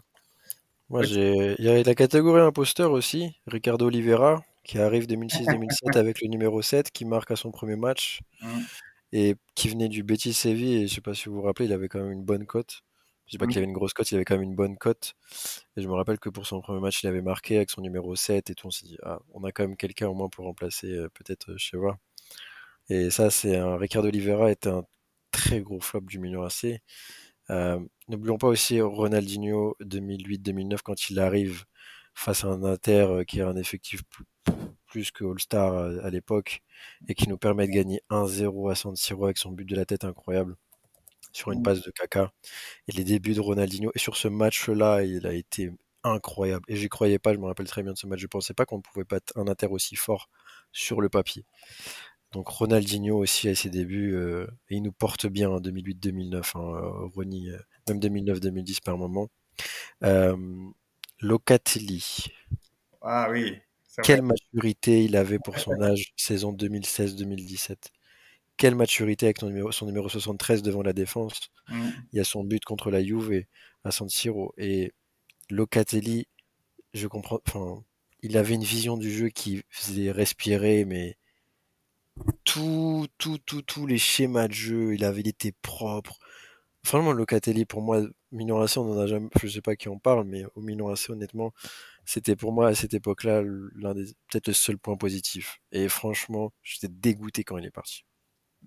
[0.88, 1.56] Moi, j'ai.
[1.58, 6.62] Il y avait la catégorie imposteur aussi, Ricardo Oliveira, qui arrive 2006-2007 avec le numéro
[6.62, 8.60] 7, qui marque à son premier match mmh.
[9.12, 10.82] et qui venait du Betis Séville.
[10.82, 12.82] Et je sais pas si vous vous rappelez, il avait quand même une bonne cote.
[13.26, 15.14] Je sais pas qu'il avait une grosse cote, il avait quand même une bonne cote.
[15.76, 18.14] Et je me rappelle que pour son premier match, il avait marqué avec son numéro
[18.14, 18.68] 7 et tout.
[18.68, 21.50] On s'est dit, ah, on a quand même quelqu'un au moins pour remplacer euh, peut-être
[21.50, 21.98] euh, Cheva.
[22.88, 23.76] Et ça, c'est un.
[23.76, 24.84] Ricardo Oliveira est un
[25.32, 26.80] très gros flop du Milan AC.
[27.50, 31.64] Euh, n'oublions pas aussi Ronaldinho 2008-2009 quand il arrive
[32.14, 34.02] face à un Inter euh, qui a un effectif
[34.86, 36.62] plus, que All-Star euh, à, l'époque
[37.08, 39.84] et qui nous permet de gagner 1-0 à San Siro avec son but de la
[39.84, 40.56] tête incroyable
[41.32, 41.64] sur une mmh.
[41.64, 42.32] passe de caca
[42.88, 43.90] et les débuts de Ronaldinho.
[43.94, 45.70] Et sur ce match-là il a été
[46.02, 46.64] incroyable.
[46.68, 48.20] Et j'y croyais pas je me rappelle très bien de ce match.
[48.20, 50.30] Je pensais pas qu'on pouvait pas être un Inter aussi fort
[50.72, 51.44] sur le papier
[52.32, 56.60] donc Ronaldinho aussi à ses débuts, euh, et il nous porte bien en 2008-2009, hein,
[56.60, 57.58] euh, Ronnie, euh,
[57.88, 59.28] même 2009-2010 par moment.
[61.20, 62.26] Locatelli.
[63.00, 63.56] Ah oui.
[64.02, 67.76] Quelle maturité il avait pour son âge, saison 2016-2017.
[68.58, 71.50] Quelle maturité avec son numéro, son numéro 73 devant la défense.
[71.68, 71.88] Mm.
[72.12, 73.44] Il y a son but contre la Juve
[73.84, 74.52] à San Siro.
[74.58, 74.92] Et
[75.48, 76.26] Locatelli,
[76.92, 77.40] je comprends.
[77.46, 77.82] Enfin,
[78.20, 81.16] il avait une vision du jeu qui faisait respirer, mais
[82.44, 86.18] tout, tout, tout, tous les schémas de jeu, il avait été propre.
[86.84, 89.98] Franchement, Locatelli, pour moi, Milan AC, on en a jamais, je sais pas qui en
[89.98, 91.52] parle, mais au Milan AC, honnêtement,
[92.04, 93.42] c'était pour moi à cette époque-là
[93.74, 95.58] l'un des, peut-être le seul point positif.
[95.72, 98.04] Et franchement, j'étais dégoûté quand il est parti.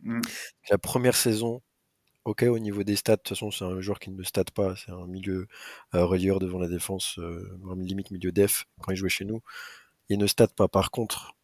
[0.03, 0.21] Mmh.
[0.69, 1.62] La première saison,
[2.25, 4.75] ok, au niveau des stats, de toute façon, c'est un joueur qui ne stat pas,
[4.75, 5.47] c'est un milieu
[5.95, 9.41] euh, relieur devant la défense, euh, limite milieu def quand il jouait chez nous.
[10.09, 10.67] Il ne stat pas.
[10.67, 11.35] Par contre,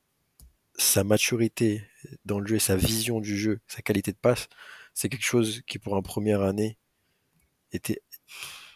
[0.77, 1.83] sa maturité
[2.25, 4.47] dans le jeu et sa vision du jeu, sa qualité de passe,
[4.93, 6.77] c'est quelque chose qui pour un première année
[7.71, 8.01] était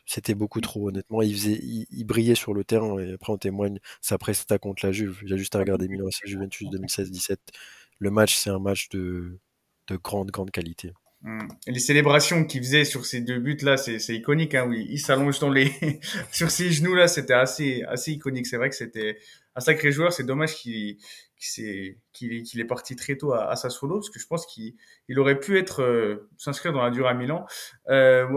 [0.10, 1.22] c'était beaucoup trop honnêtement.
[1.22, 4.92] Il faisait, il, brillait sur le terrain et après on témoigne sa presta contre la
[4.92, 5.22] Juve.
[5.32, 7.38] A juste à regarder Milan Juventus 2016-17.
[8.00, 9.38] Le match, c'est un match de,
[9.88, 10.94] de grande grande qualité.
[11.22, 11.48] Mmh.
[11.68, 14.56] Et les célébrations qu'il faisait sur ces deux buts là, c'est iconique.
[14.56, 15.72] Hein, oui, il s'allonge dans les
[16.32, 18.48] sur ses genoux là, c'était assez assez iconique.
[18.48, 19.20] C'est vrai que c'était
[19.56, 20.12] un sacré joueur.
[20.12, 20.98] C'est dommage qu'il
[21.40, 24.76] qu'il est, parti très tôt à, à Sassuolo parce que je pense qu'il
[25.18, 27.46] aurait pu euh, s'inscrire dans la dure à Milan.
[27.88, 28.28] Euh,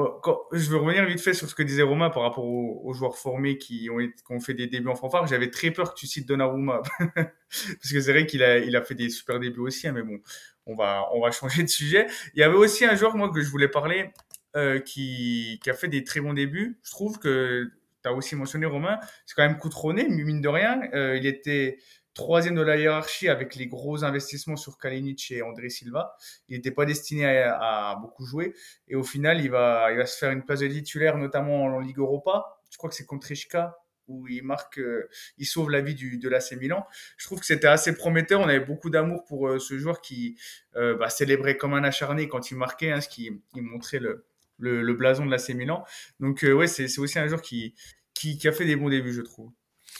[0.52, 3.58] je veux revenir vite fait sur ce que disait Romain par rapport aux, joueurs formés
[3.58, 5.26] qui ont, fait des débuts en fanfare.
[5.26, 6.82] J'avais très peur que tu cites Donnarumma
[7.16, 10.20] parce que c'est vrai qu'il a, fait des super débuts aussi, hein, mais bon,
[10.66, 12.06] on va, changer de sujet.
[12.34, 14.10] Il y avait aussi un joueur moi que je voulais parler
[14.54, 16.78] euh, qui, a fait des très bons débuts.
[16.84, 17.68] Je trouve que
[18.04, 20.80] tu as aussi mentionné Romain, c'est quand même coutronné, mine de rien.
[20.92, 21.78] Il était
[22.14, 26.14] troisième de la hiérarchie avec les gros investissements sur Kalinic et André Silva.
[26.48, 28.54] Il n'était pas destiné à, beaucoup jouer.
[28.88, 31.78] Et au final, il va, il va se faire une place de titulaire, notamment en
[31.78, 32.58] Ligue Europa.
[32.70, 33.76] Je crois que c'est contre Ishka
[34.08, 36.86] où il marque, euh, il sauve la vie du, de l'AC Milan.
[37.16, 38.40] Je trouve que c'était assez prometteur.
[38.40, 40.38] On avait beaucoup d'amour pour euh, ce joueur qui
[40.76, 44.24] euh, bah, célébrait comme un acharné quand il marquait, hein, ce qui il montrait le,
[44.58, 45.84] le, le, blason de l'AC Milan.
[46.20, 47.74] Donc ouais, c'est aussi un joueur qui,
[48.14, 49.52] qui, qui, a fait des bons débuts, je trouve.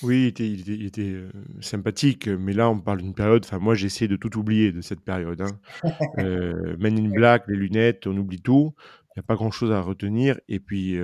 [0.03, 1.17] Oui, il était, il était, il était
[1.61, 3.45] sympathique, mais là on parle d'une période.
[3.45, 5.41] Enfin, moi j'essaie de tout oublier de cette période.
[5.41, 5.59] Hein.
[6.19, 8.75] euh, Men in Black, les lunettes, on oublie tout.
[9.09, 10.41] Il n'y a pas grand chose à retenir.
[10.49, 10.99] Et puis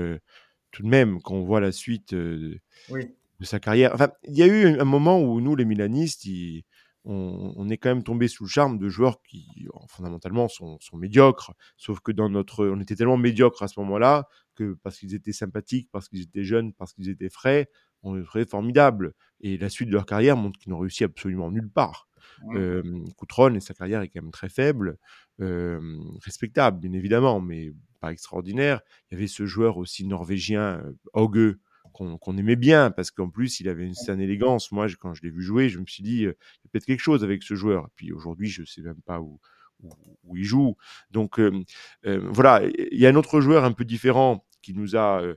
[0.71, 2.59] tout de même, quand on voit la suite euh,
[2.91, 3.09] oui.
[3.41, 3.93] de sa carrière.
[3.95, 6.65] Enfin, il y a eu un moment où nous, les Milanistes, il,
[7.05, 10.97] on, on, est quand même tombé sous le charme de joueurs qui, fondamentalement, sont, sont,
[10.97, 11.53] médiocres.
[11.77, 15.33] Sauf que dans notre, on était tellement médiocres à ce moment-là que parce qu'ils étaient
[15.33, 17.71] sympathiques, parce qu'ils étaient jeunes, parce qu'ils étaient frais,
[18.03, 19.15] on était formidables.
[19.41, 22.09] Et la suite de leur carrière montre qu'ils n'ont réussi absolument nulle part.
[22.55, 22.83] Euh,
[23.17, 24.97] Coutron et sa carrière est quand même très faible,
[25.41, 28.81] euh, respectable bien évidemment, mais pas extraordinaire.
[29.11, 30.83] Il y avait ce joueur aussi norvégien,
[31.15, 31.57] Auge,
[31.93, 34.71] qu'on qu aimait bien parce qu'en plus il avait une certaine élégance.
[34.73, 36.33] Moi, quand je l'ai vu jouer, je me suis dit il y a
[36.71, 37.87] peut-être quelque chose avec ce joueur.
[37.87, 39.41] Et puis aujourd'hui, je sais même pas où,
[39.83, 39.91] où,
[40.25, 40.77] où il joue.
[41.11, 41.65] Donc euh,
[42.07, 45.35] euh, voilà, il y a un autre joueur un peu différent qui nous a euh,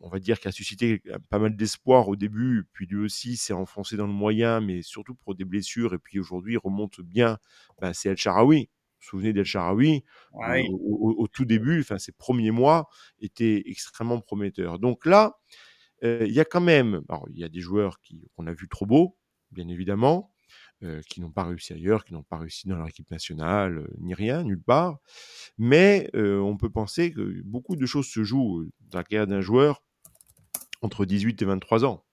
[0.00, 3.52] on va dire, qui a suscité pas mal d'espoir au début, puis lui aussi s'est
[3.52, 7.38] enfoncé dans le moyen, mais surtout pour des blessures, et puis aujourd'hui remonte bien,
[7.80, 8.68] ben, c'est El Sharawi.
[8.68, 10.66] Vous vous souvenez d'El Sharawi ouais.
[10.70, 12.88] au, au, au, tout début, enfin ses premiers mois
[13.20, 14.78] étaient extrêmement prometteurs.
[14.78, 15.38] Donc là,
[16.04, 18.00] euh, il y a quand même, alors, il y a des joueurs
[18.36, 19.16] qu'on a vu trop beaux,
[19.50, 20.32] bien évidemment,
[20.82, 23.88] euh, qui n'ont pas réussi ailleurs, qui n'ont pas réussi dans leur équipe nationale, euh,
[23.98, 24.98] ni rien, nulle part.
[25.56, 29.40] Mais euh, on peut penser que beaucoup de choses se jouent dans la carrière d'un
[29.40, 29.82] joueur
[30.82, 32.04] entre 18 et 23 ans.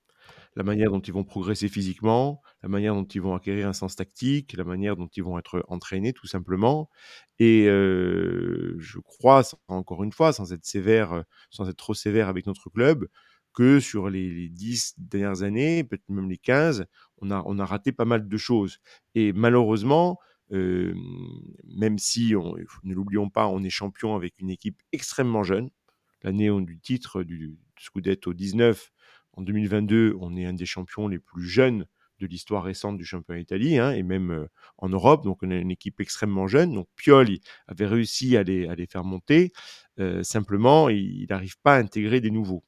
[0.56, 3.98] La manière dont ils vont progresser physiquement, la manière dont ils vont acquérir un sens
[3.98, 6.90] tactique, la manière dont ils vont être entraînés, tout simplement.
[7.40, 12.70] Et je crois, encore une fois, sans être sévère, sans être trop sévère avec notre
[12.70, 13.08] club,
[13.54, 16.86] que sur les, les 10 dernières années, peut-être même les 15,
[17.24, 18.80] on a, on a raté pas mal de choses.
[19.16, 20.20] Et malheureusement,
[20.52, 20.94] euh,
[21.66, 25.70] même si, on, ne l'oublions pas, on est champion avec une équipe extrêmement jeune.
[26.22, 28.92] L'année du titre du Scudetto 19,
[29.34, 31.86] en 2022, on est un des champions les plus jeunes
[32.20, 34.48] de l'histoire récente du championnat d'Italie, hein, et même euh,
[34.78, 35.24] en Europe.
[35.24, 36.74] Donc, on a une équipe extrêmement jeune.
[36.74, 39.52] Donc, Pioli avait réussi à les, à les faire monter.
[40.00, 42.64] Euh, simplement, il n'arrive pas à intégrer des nouveaux.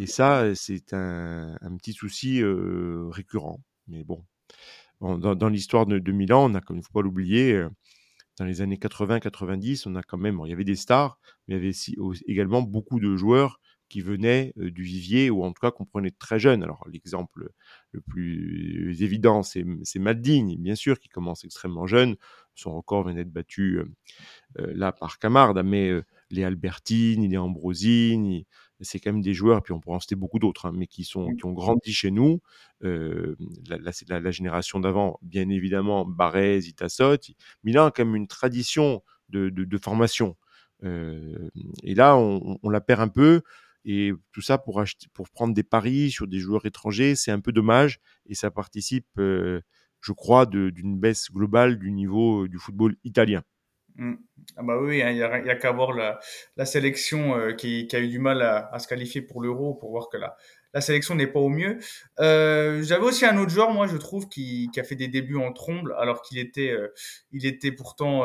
[0.00, 3.60] Et ça, c'est un, un, petit souci euh, récurrent.
[3.88, 4.24] Mais bon,
[5.00, 7.68] dans, l'histoire de, de, Milan, on a, comme il ne faut pas l'oublier, euh,
[8.38, 11.58] dans les années 80-90, on a quand même, il y avait des stars, mais il
[11.58, 15.60] y avait aussi, également beaucoup de joueurs qui venaient euh, du vivier ou en tout
[15.60, 16.62] cas qu'on prenait très jeunes.
[16.62, 17.50] Alors l'exemple
[17.92, 19.64] le plus évident, c'est
[19.96, 22.16] Maldini, bien sûr, qui commence extrêmement jeune.
[22.54, 25.92] Son record vient d'être battu euh, là par Camarda, mais
[26.30, 28.46] les Albertini, les Ambrosini,
[28.80, 31.04] c'est quand même des joueurs, puis on pourrait en citer beaucoup d'autres, hein, mais qui,
[31.04, 32.40] sont, qui ont grandi chez nous.
[32.84, 33.36] Euh,
[33.68, 37.16] la, la, la, génération d'avant, bien évidemment, Barès, Itassot.
[37.64, 40.36] Milan a quand même une tradition de, de, de formation.
[40.84, 41.48] Euh,
[41.82, 43.42] et là, on, on, la perd un peu.
[43.84, 47.40] Et tout ça pour, acheter, pour prendre des paris sur des joueurs étrangers, c'est un
[47.40, 48.00] peu dommage.
[48.26, 49.60] Et ça participe, euh,
[50.00, 53.42] je crois, d'une baisse globale du niveau du football italien.
[53.98, 54.14] Mmh.
[54.56, 58.06] Ah bah oui, il hein, n'y a, qu'à voir la, sélection euh, qui, a eu
[58.06, 60.36] du mal à, se qualifier pour l'Euro pour voir que la,
[60.80, 61.78] sélection n'est pas au mieux.
[62.20, 65.52] Euh, J'avais aussi un autre joueur, moi, je trouve, qui, a fait des débuts en
[65.52, 66.94] tromble, alors qu'il était, euh,
[67.32, 68.24] il pourtant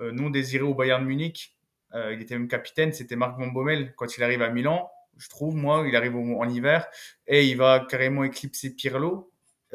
[0.00, 1.56] non désiré au Bayern Munich.
[1.94, 4.90] il était même capitaine, c'était Marc Van Bommel quand il arrive à Milan.
[5.18, 6.86] Je trouve, moi, il arrive en hiver
[7.26, 9.30] et il va carrément éclipser Pirlo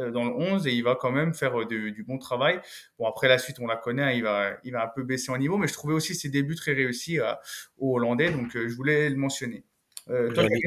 [0.09, 2.59] dans le 11 et il va quand même faire de, du bon travail.
[2.97, 5.31] Bon, après la suite, on la connaît, hein, il, va, il va un peu baisser
[5.31, 7.33] en niveau, mais je trouvais aussi ses débuts très réussis euh,
[7.77, 9.63] aux Hollandais, donc euh, je voulais le mentionner.
[10.09, 10.61] Euh, il, a mis,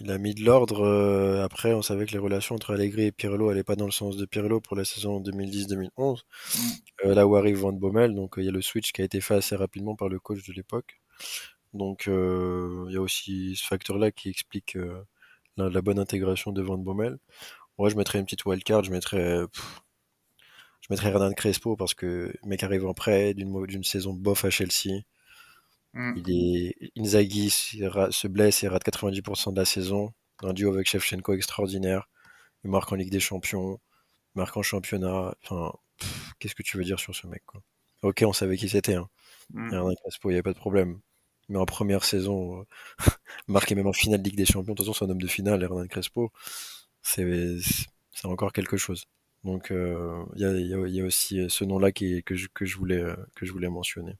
[0.00, 1.40] il, a mis, de l'ordre.
[1.42, 4.16] après, on savait que les relations entre Allegri et Pirlo n'allaient pas dans le sens
[4.16, 6.20] de Pirlo pour la saison 2010-2011.
[7.04, 7.12] Mm.
[7.12, 9.34] là où arrive Van Bommel, donc il y a le switch qui a été fait
[9.34, 11.00] assez rapidement par le coach de l'époque.
[11.74, 14.78] Donc il y a aussi ce facteur-là qui explique
[15.56, 17.18] la, la, bonne intégration de Van Bommel.
[17.78, 19.82] Moi, je mettrais une petite wildcard, je mettrais, pff,
[20.82, 24.50] je mettrais Hernan Crespo parce que le mec arrive en prêt d'une saison bof à
[24.50, 25.02] Chelsea.
[25.94, 26.14] Mm.
[26.16, 30.12] Il est Inzaghi se blesse et rate 90% de la saison.
[30.42, 32.08] Un duo avec Shevchenko extraordinaire.
[32.64, 33.78] Il marque en Ligue des Champions,
[34.34, 35.34] il marque en championnat.
[35.44, 35.72] Enfin,
[36.38, 37.62] qu'est-ce que tu veux dire sur ce mec quoi?
[38.02, 38.94] Ok, on savait qui c'était.
[38.94, 39.08] Hein.
[39.50, 39.72] Mm.
[39.72, 41.00] Hernan Crespo, il n'y avait pas de problème.
[41.48, 42.64] Mais en première saison, euh,
[43.48, 44.72] marqué même en finale Ligue des Champions.
[44.72, 46.32] De toute façon, c'est un homme de finale, Hernan Crespo
[47.02, 47.58] c'est
[48.12, 49.04] c'est encore quelque chose.
[49.44, 52.64] Donc il y, a, y, a, y, a, aussi ce nom-là qui que, je, que,
[52.64, 54.16] je voulais, que je voulais mentionner.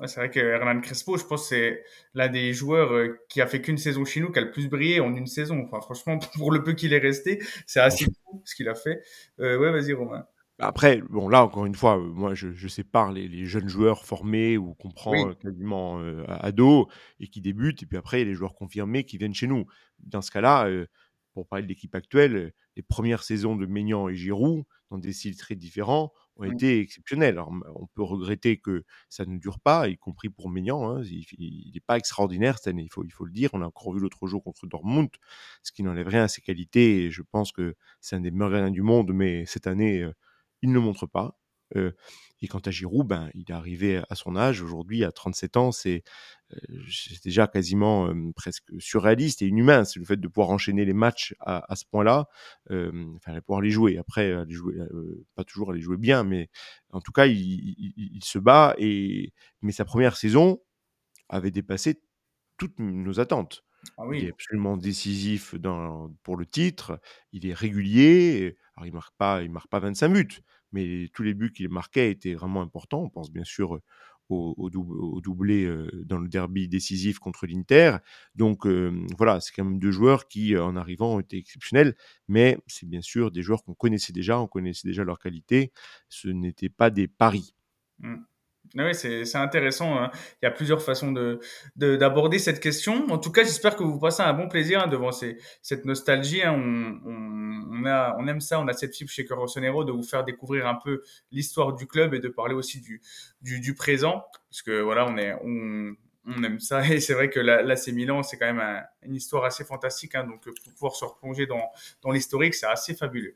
[0.00, 1.84] Ouais, c'est vrai que Hernan Crespo, je pense, c'est
[2.14, 5.00] l'un des joueurs qui a fait qu'une saison chez nous, qui a le plus brillé
[5.00, 5.62] en une saison.
[5.64, 9.02] Enfin, franchement, pour le peu qu'il est resté, c'est assez fou ce qu'il a fait.
[9.40, 10.26] Euh, ouais, vas-y, Romain.
[10.58, 14.56] Après, bon, là, encore une fois, moi, je, je sépare les, les, jeunes joueurs formés
[14.56, 15.36] ou qu'on prend oui.
[15.40, 16.88] quasiment euh, à dos
[17.20, 19.66] et qui débutent, et puis après, les joueurs confirmés qui viennent chez nous.
[19.98, 20.86] Dans ce cas-là, euh,
[21.32, 25.36] pour parler de l'équipe actuelle, les premières saisons de Maignan et Giroud, dans des styles
[25.36, 27.34] très différents, ont été exceptionnelles.
[27.34, 30.90] Alors, on peut regretter que ça ne dure pas, y compris pour Maignan.
[30.90, 31.02] Hein.
[31.02, 33.50] Il n'est pas extraordinaire cette année, il faut, il faut le dire.
[33.52, 35.10] On a encore vu l'autre jour contre Dortmund,
[35.62, 37.04] ce qui n'enlève rien à ses qualités.
[37.04, 40.12] Et je pense que c'est un des meilleurs gardiens du monde, mais cette année, euh,
[40.62, 41.38] il ne le montre pas.
[41.76, 41.92] Euh,
[42.40, 45.70] et quant à Giroud, ben, il est arrivé à son âge, aujourd'hui à 37 ans,
[45.70, 46.02] c'est
[46.52, 46.56] euh,
[47.24, 49.84] déjà quasiment euh, presque surréaliste et inhumain.
[49.84, 52.26] C'est le fait de pouvoir enchaîner les matchs à, à ce point-là,
[52.68, 53.96] enfin, de pouvoir les jouer.
[53.96, 54.74] Après, les jouer,
[55.36, 56.50] pas toujours les jouer bien, mais
[56.90, 58.74] en tout cas, il, il, il, se bat.
[58.78, 59.32] Et...
[59.60, 60.60] Mais sa première saison
[61.28, 62.02] avait dépassé
[62.58, 63.64] toutes nos attentes.
[63.96, 64.20] Ah oui.
[64.20, 67.00] Il est absolument décisif dans, pour le titre.
[67.32, 68.56] Il est régulier.
[68.76, 70.40] Alors, il marque pas, il marque pas 25 buts,
[70.72, 73.02] mais tous les buts qu'il marquait étaient vraiment importants.
[73.02, 73.80] On pense bien sûr
[74.28, 74.70] au,
[75.20, 75.70] doublé
[76.04, 77.98] dans le derby décisif contre l'Inter.
[78.34, 81.94] Donc voilà, c'est quand même deux joueurs qui, en arrivant, ont été exceptionnels,
[82.28, 85.72] mais c'est bien sûr des joueurs qu'on connaissait déjà, on connaissait déjà leur qualité.
[86.08, 87.54] Ce n'étaient pas des paris.
[87.98, 88.16] Mmh.
[88.74, 89.98] Oui, c'est intéressant.
[89.98, 90.10] Hein.
[90.40, 91.40] Il y a plusieurs façons de
[91.76, 93.06] d'aborder cette question.
[93.10, 96.42] En tout cas, j'espère que vous passez un bon plaisir hein, devant cette nostalgie.
[96.42, 96.54] Hein.
[96.54, 100.24] On, on, a, on aime ça, on a cette fibre chez Rossonero de vous faire
[100.24, 103.02] découvrir un peu l'histoire du club et de parler aussi du,
[103.42, 104.24] du, présent.
[104.50, 105.94] Parce que voilà, on, est, on,
[106.26, 106.86] on aime ça.
[106.88, 110.14] Et c'est vrai que l'AC Milan, c'est quand même un, une histoire assez fantastique.
[110.14, 111.70] Donc, pour pouvoir se replonger dans,
[112.02, 113.34] dans l'historique, c'est assez fabuleux.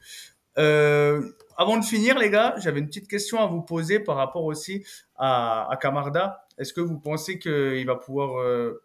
[0.59, 1.23] Euh,
[1.57, 4.85] avant de finir, les gars, j'avais une petite question à vous poser par rapport aussi
[5.17, 6.47] à, à Camarda.
[6.59, 8.83] Est-ce que vous pensez qu'il va pouvoir euh,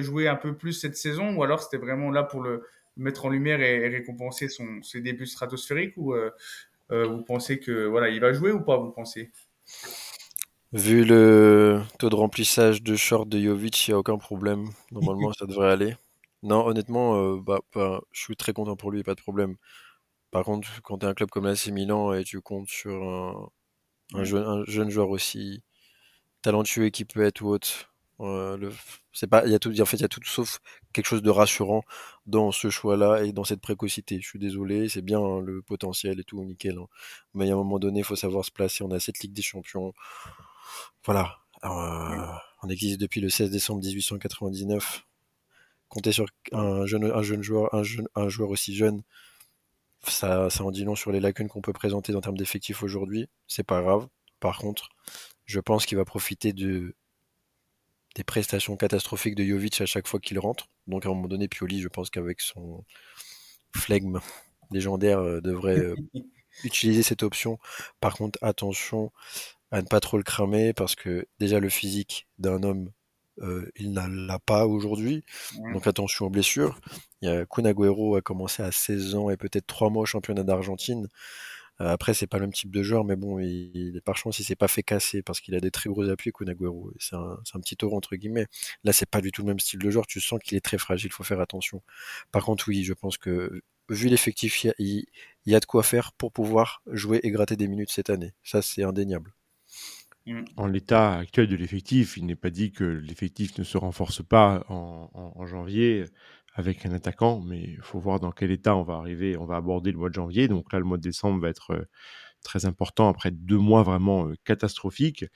[0.00, 2.64] jouer un peu plus cette saison ou alors c'était vraiment là pour le
[2.96, 6.30] mettre en lumière et, et récompenser son, ses débuts stratosphériques ou euh,
[6.90, 9.30] vous pensez que voilà, il va jouer ou pas, vous pensez?
[10.72, 14.68] Vu le taux de remplissage de short de Jovic, il n'y a aucun problème.
[14.90, 15.96] Normalement, ça devrait aller.
[16.42, 19.56] Non, honnêtement, bah, bah, je suis très content pour lui, pas de problème.
[20.30, 23.50] Par contre, quand tu es un club comme l'AC Milan et tu comptes sur un,
[24.14, 25.62] un, jeune, un, jeune, joueur aussi
[26.42, 28.70] talentueux qui peut être ou autre, euh,
[29.12, 30.60] c'est pas, il y a tout, en fait, il y a tout sauf
[30.92, 31.82] quelque chose de rassurant
[32.26, 34.18] dans ce choix-là et dans cette précocité.
[34.20, 36.78] Je suis désolé, c'est bien hein, le potentiel et tout, nickel.
[36.78, 36.86] Hein.
[37.34, 38.84] Mais à un moment donné, il faut savoir se placer.
[38.84, 39.92] On a cette Ligue des Champions.
[41.04, 41.38] Voilà.
[41.64, 41.68] Euh,
[42.62, 45.04] on existe depuis le 16 décembre 1899.
[45.88, 49.02] Compter sur un jeune, un jeune joueur, un, jeune, un joueur aussi jeune,
[50.10, 53.28] ça, ça en dit long sur les lacunes qu'on peut présenter en termes d'effectifs aujourd'hui.
[53.46, 54.08] C'est pas grave.
[54.40, 54.90] Par contre,
[55.44, 56.94] je pense qu'il va profiter de,
[58.16, 60.68] des prestations catastrophiques de Jovic à chaque fois qu'il rentre.
[60.86, 62.84] Donc à un moment donné, Pioli, je pense qu'avec son
[63.74, 64.20] flegme
[64.70, 65.94] légendaire, euh, devrait euh,
[66.64, 67.58] utiliser cette option.
[68.00, 69.12] Par contre, attention
[69.70, 72.90] à ne pas trop le cramer parce que déjà le physique d'un homme
[73.42, 75.24] euh, il n'a l'a pas aujourd'hui.
[75.58, 75.72] Ouais.
[75.72, 76.78] Donc attention aux blessures.
[77.22, 80.06] Il y a Kun Agüero a commencé à 16 ans et peut-être 3 mois au
[80.06, 81.08] championnat d'Argentine.
[81.80, 84.38] Euh, après, c'est pas le même type de joueur, mais bon, il, il par chance,
[84.38, 86.92] il s'est pas fait casser parce qu'il a des très gros appuis, Kun Agüero.
[86.98, 88.46] C'est un, un, petit taureau, entre guillemets.
[88.84, 90.06] Là, c'est pas du tout le même style de joueur.
[90.06, 91.82] Tu sens qu'il est très fragile, il faut faire attention.
[92.32, 95.06] Par contre, oui, je pense que vu l'effectif, il, il
[95.46, 98.32] y a de quoi faire pour pouvoir jouer et gratter des minutes cette année.
[98.42, 99.35] Ça, c'est indéniable.
[100.56, 104.64] En l'état actuel de l'effectif, il n'est pas dit que l'effectif ne se renforce pas
[104.68, 106.04] en, janvier
[106.54, 109.56] avec un attaquant, mais il faut voir dans quel état on va arriver, on va
[109.56, 110.48] aborder le mois de janvier.
[110.48, 111.84] Donc là, le mois de décembre va être euh,
[112.42, 115.26] très important après deux mois vraiment euh, catastrophiques.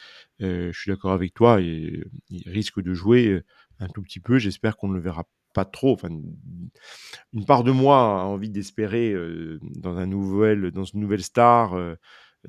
[0.40, 3.42] Euh, je suis d'accord avec toi, et, il risque de jouer
[3.78, 4.38] un tout petit peu.
[4.38, 5.24] J'espère qu'on ne le verra
[5.54, 5.92] pas trop.
[5.92, 6.08] Enfin,
[7.32, 9.14] une part de moi a envie d'espérer
[9.60, 11.76] dans un nouvel, dans une nouvelle star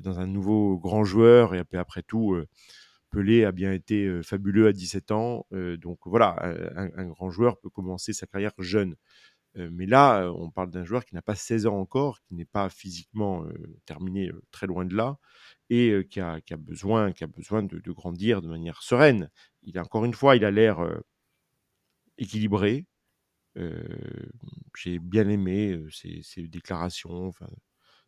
[0.00, 1.54] dans un nouveau grand joueur.
[1.54, 2.48] Et après, tout, euh,
[3.10, 5.46] Pelé a bien été euh, fabuleux à 17 ans.
[5.52, 6.36] Euh, donc voilà,
[6.76, 8.96] un, grand joueur peut commencer sa carrière jeune.
[9.54, 12.70] mais là, on parle d'un joueur qui n'a pas 16 ans encore, qui n'est pas
[12.70, 13.44] physiquement
[13.86, 15.18] terminé très loin de là,
[15.68, 19.30] et qui a, qui, a, besoin, qui a besoin de, grandir de manière sereine.
[19.62, 20.78] Il encore une fois, il a l'air
[22.16, 22.86] équilibré.
[24.74, 27.32] J'ai bien aimé ses, déclarations.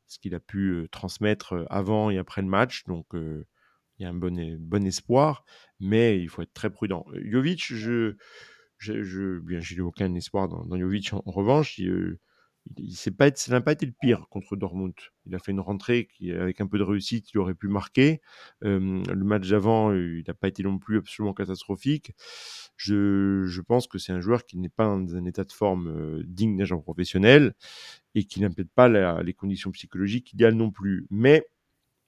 [0.07, 2.85] Ce qu'il a pu transmettre avant et après le match.
[2.85, 3.45] Donc, il
[4.03, 5.45] y a un bon, bon espoir,
[5.81, 7.07] mais il faut être très prudent.
[7.25, 8.17] Jovic, je,
[8.79, 11.13] je, je bien, j'ai aucun espoir dans, dans Jovic.
[11.13, 12.19] En, revanche, il,
[12.77, 14.95] il, pas ça n'a pas été le pire contre Dortmund.
[15.27, 18.21] Il a fait une rentrée avec un peu de réussite, il aurait pu marquer.
[18.63, 22.13] Le match d'avant, il n'a pas été non plus absolument catastrophique.
[22.77, 26.23] Je, pense que c'est un joueur qui n'est pas dans un état de forme euh,
[26.27, 27.55] digne d'un professionnel
[28.15, 28.89] et qui peut-être pas
[29.23, 31.07] les conditions psychologiques idéales non plus.
[31.11, 31.47] Mais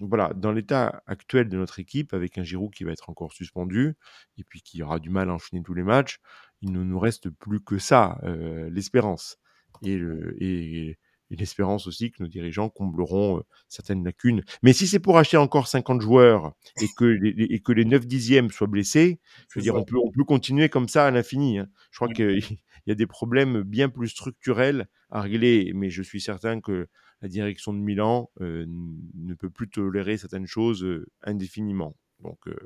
[0.00, 3.94] voilà, dans l'état actuel de notre équipe, avec un Giroud qui va être encore suspendu
[4.36, 6.18] et puis qui aura du mal à enchaîner tous les matchs,
[6.60, 9.38] il ne nous reste plus que ça, euh, l'espérance
[9.82, 9.98] et,
[10.40, 10.98] et,
[11.30, 14.42] et l'espérance aussi que nos dirigeants combleront euh, certaines lacunes.
[14.62, 18.06] Mais si c'est pour acheter encore 50 joueurs et que les, et que les 9
[18.06, 19.20] dixièmes soient blessés,
[19.50, 21.58] je veux dire, on peut, on peut continuer comme ça à l'infini.
[21.58, 21.68] Hein.
[21.90, 22.40] Je crois qu'il
[22.86, 26.88] y a des problèmes bien plus structurels à régler, mais je suis certain que
[27.22, 31.96] la direction de Milan euh, ne peut plus tolérer certaines choses euh, indéfiniment.
[32.20, 32.56] Donc, euh,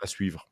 [0.00, 0.48] à suivre.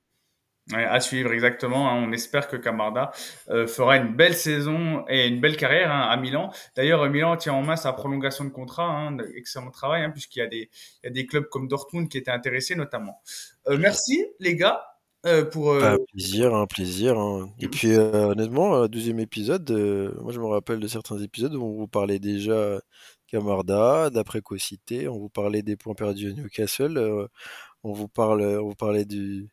[0.71, 1.91] Ouais, à suivre exactement.
[1.91, 2.05] Hein.
[2.07, 3.11] On espère que Camarda
[3.49, 6.53] euh, fera une belle saison et une belle carrière hein, à Milan.
[6.77, 8.85] D'ailleurs, Milan tient en main sa prolongation de contrat.
[8.85, 10.71] Hein, excellent travail, puisqu'il y a des
[11.03, 13.21] il y a des clubs comme Dortmund qui étaient intéressés notamment.
[13.69, 14.85] Euh, merci les gars
[15.27, 15.75] euh, pour.
[15.83, 17.17] Un plaisir, un plaisir.
[17.59, 19.69] Et puis euh, honnêtement, deuxième épisode,
[20.21, 22.81] moi je me rappelle de certains épisodes où on vous parlait déjà
[23.27, 27.29] Camarda, d'après Cocité, on vous parlait des points perdus à Newcastle,
[27.83, 29.51] on vous parle, on vous parlait du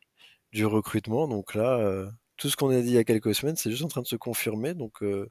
[0.51, 1.27] du recrutement.
[1.27, 3.83] Donc là, euh, tout ce qu'on a dit il y a quelques semaines, c'est juste
[3.83, 4.73] en train de se confirmer.
[4.73, 5.29] Donc euh,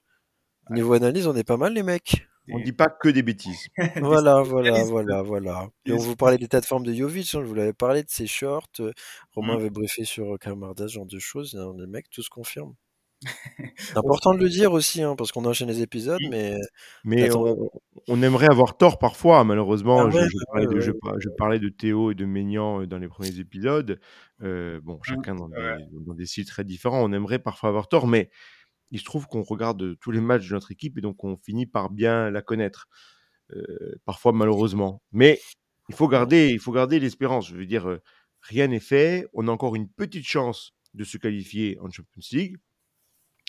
[0.70, 2.26] niveau analyse, on est pas mal les mecs.
[2.52, 3.68] On dit pas que des bêtises.
[4.00, 5.68] voilà, voilà, voilà, voilà.
[5.86, 8.02] Et on vous parlait des tas de formes de Jovic, hein, je vous l'avais parlé
[8.02, 8.68] de ses shorts.
[8.80, 8.92] euh,
[9.34, 9.60] Romain Mm.
[9.60, 11.56] avait briefé sur Camarda, ce genre de choses.
[11.56, 12.74] hein, Les mecs, tout se confirme.
[13.76, 16.56] C'est important de le dire aussi, hein, parce qu'on enchaîne les épisodes, mais
[17.04, 17.68] Mais on,
[18.06, 20.06] on aimerait avoir tort parfois, malheureusement.
[20.06, 22.86] Ah je, ouais, je ouais, parlais de, je, parlais de Théo et de Maignan euh,
[22.86, 24.00] dans les premiers épisodes.
[24.42, 27.02] Euh, bon, chacun dans des, dans des styles très différents.
[27.02, 28.30] On aimerait parfois avoir tort, mais
[28.90, 31.66] il se trouve qu'on regarde tous les matchs de notre équipe et donc on finit
[31.66, 32.88] par bien la connaître.
[33.52, 35.02] Euh, parfois, malheureusement.
[35.10, 35.40] Mais
[35.88, 37.48] il faut garder, il faut garder l'espérance.
[37.48, 37.98] Je veux dire,
[38.42, 39.26] rien n'est fait.
[39.32, 42.56] On a encore une petite chance de se qualifier en Champions League.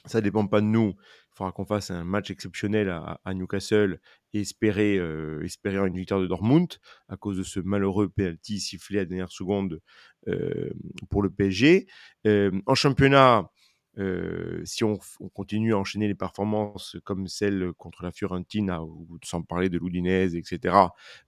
[0.09, 0.95] Ça dépend pas de nous.
[0.97, 4.01] Il faudra qu'on fasse un match exceptionnel à, à Newcastle
[4.33, 6.67] et espérer, euh, espérer une victoire de Dortmund
[7.07, 9.81] à cause de ce malheureux penalty sifflé à la dernière seconde
[10.27, 10.69] euh,
[11.09, 11.87] pour le PSG.
[12.27, 13.49] Euh, en championnat,
[13.97, 14.99] euh, si on,
[15.33, 20.35] continue à enchaîner les performances comme celle contre la Fiorentina, ou sans parler de l'Udinese,
[20.35, 20.75] etc.,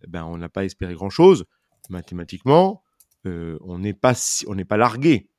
[0.04, 1.46] eh ben, on n'a pas espéré grand-chose.
[1.90, 2.84] Mathématiquement,
[3.26, 5.30] euh, on n'est pas, si- on n'est pas largué.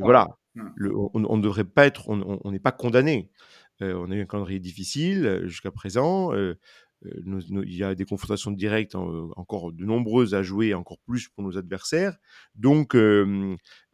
[0.00, 0.28] Voilà.
[0.74, 3.30] Le- on ne devrait pas être, on- n'est pas condamné.
[3.82, 6.34] Euh, on a eu un calendrier difficile euh, jusqu'à présent.
[6.34, 6.58] euh,
[7.04, 11.44] il y a des confrontations directes en- encore de nombreuses à jouer, encore plus pour
[11.44, 12.16] nos adversaires.
[12.54, 12.94] Donc,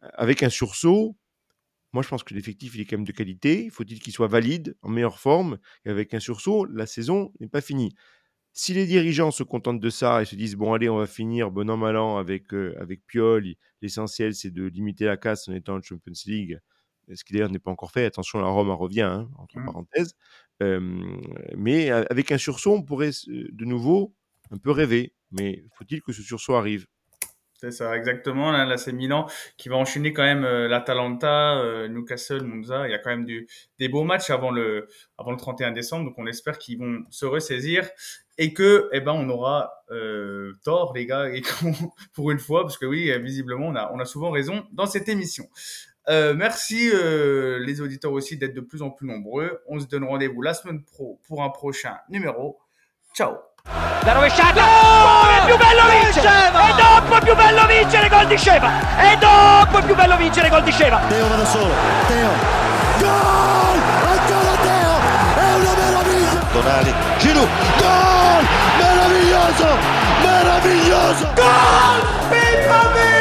[0.01, 1.15] avec un sursaut,
[1.93, 3.69] moi je pense que l'effectif il est quand même de qualité.
[3.71, 5.59] Faut-il qu'il soit valide, en meilleure forme?
[5.85, 7.95] Et avec un sursaut, la saison n'est pas finie.
[8.55, 11.49] Si les dirigeants se contentent de ça et se disent bon allez on va finir
[11.49, 15.47] bon an mal an avec euh, avec Piol, il- l'essentiel c'est de limiter la casse
[15.49, 16.59] en étant en Champions League,
[17.11, 18.05] ce qui d'ailleurs n'est pas encore fait.
[18.05, 19.65] Attention la Rome revient hein, entre Mm.
[19.65, 20.13] parenthèses.
[20.61, 20.79] Euh,
[21.57, 24.15] mais avec un sursaut on pourrait euh, de nouveau
[24.51, 25.15] un peu rêver.
[25.31, 26.85] Mais faut-il que ce sursaut arrive?
[27.63, 28.51] C'est ça, exactement.
[28.51, 32.89] Là, c'est Milan qui va enchaîner quand même euh, l'Atalanta, euh, Newcastle, Monza.
[32.89, 36.03] Il y a quand même des beaux matchs avant le, avant le 31 décembre.
[36.03, 37.87] Donc, on espère qu'ils vont se ressaisir
[38.37, 41.41] et que, eh ben, on aura euh, tort, les gars, et
[42.13, 44.85] pour une fois, parce que oui, euh, visiblement, on a, on a souvent raison dans
[44.85, 45.45] cette émission.
[46.09, 49.61] Euh, merci les auditeurs aussi d'être de plus en plus nombreux.
[49.67, 52.59] On se donne rendez-vous la semaine pro pour un prochain numéro.
[53.15, 53.52] Ciao
[54.05, 54.61] La rovesciata!
[54.61, 56.27] Oh, è più bello vincere!
[56.27, 58.69] E dopo è più bello vincere gol di Sceva!
[58.97, 60.99] E dopo è più bello vincere gol di Sceva!
[61.07, 61.73] Teo va da solo,
[62.07, 62.29] Teo,
[62.97, 63.79] gol!
[64.09, 64.93] Ancora Teo,
[65.35, 66.41] è una meraviglia!
[66.51, 67.47] Tonali, Giroud,
[67.77, 68.45] gol!
[68.77, 69.67] Meraviglioso!
[70.21, 71.29] Meraviglioso!
[71.33, 72.29] Gol!
[72.29, 73.12] Mia!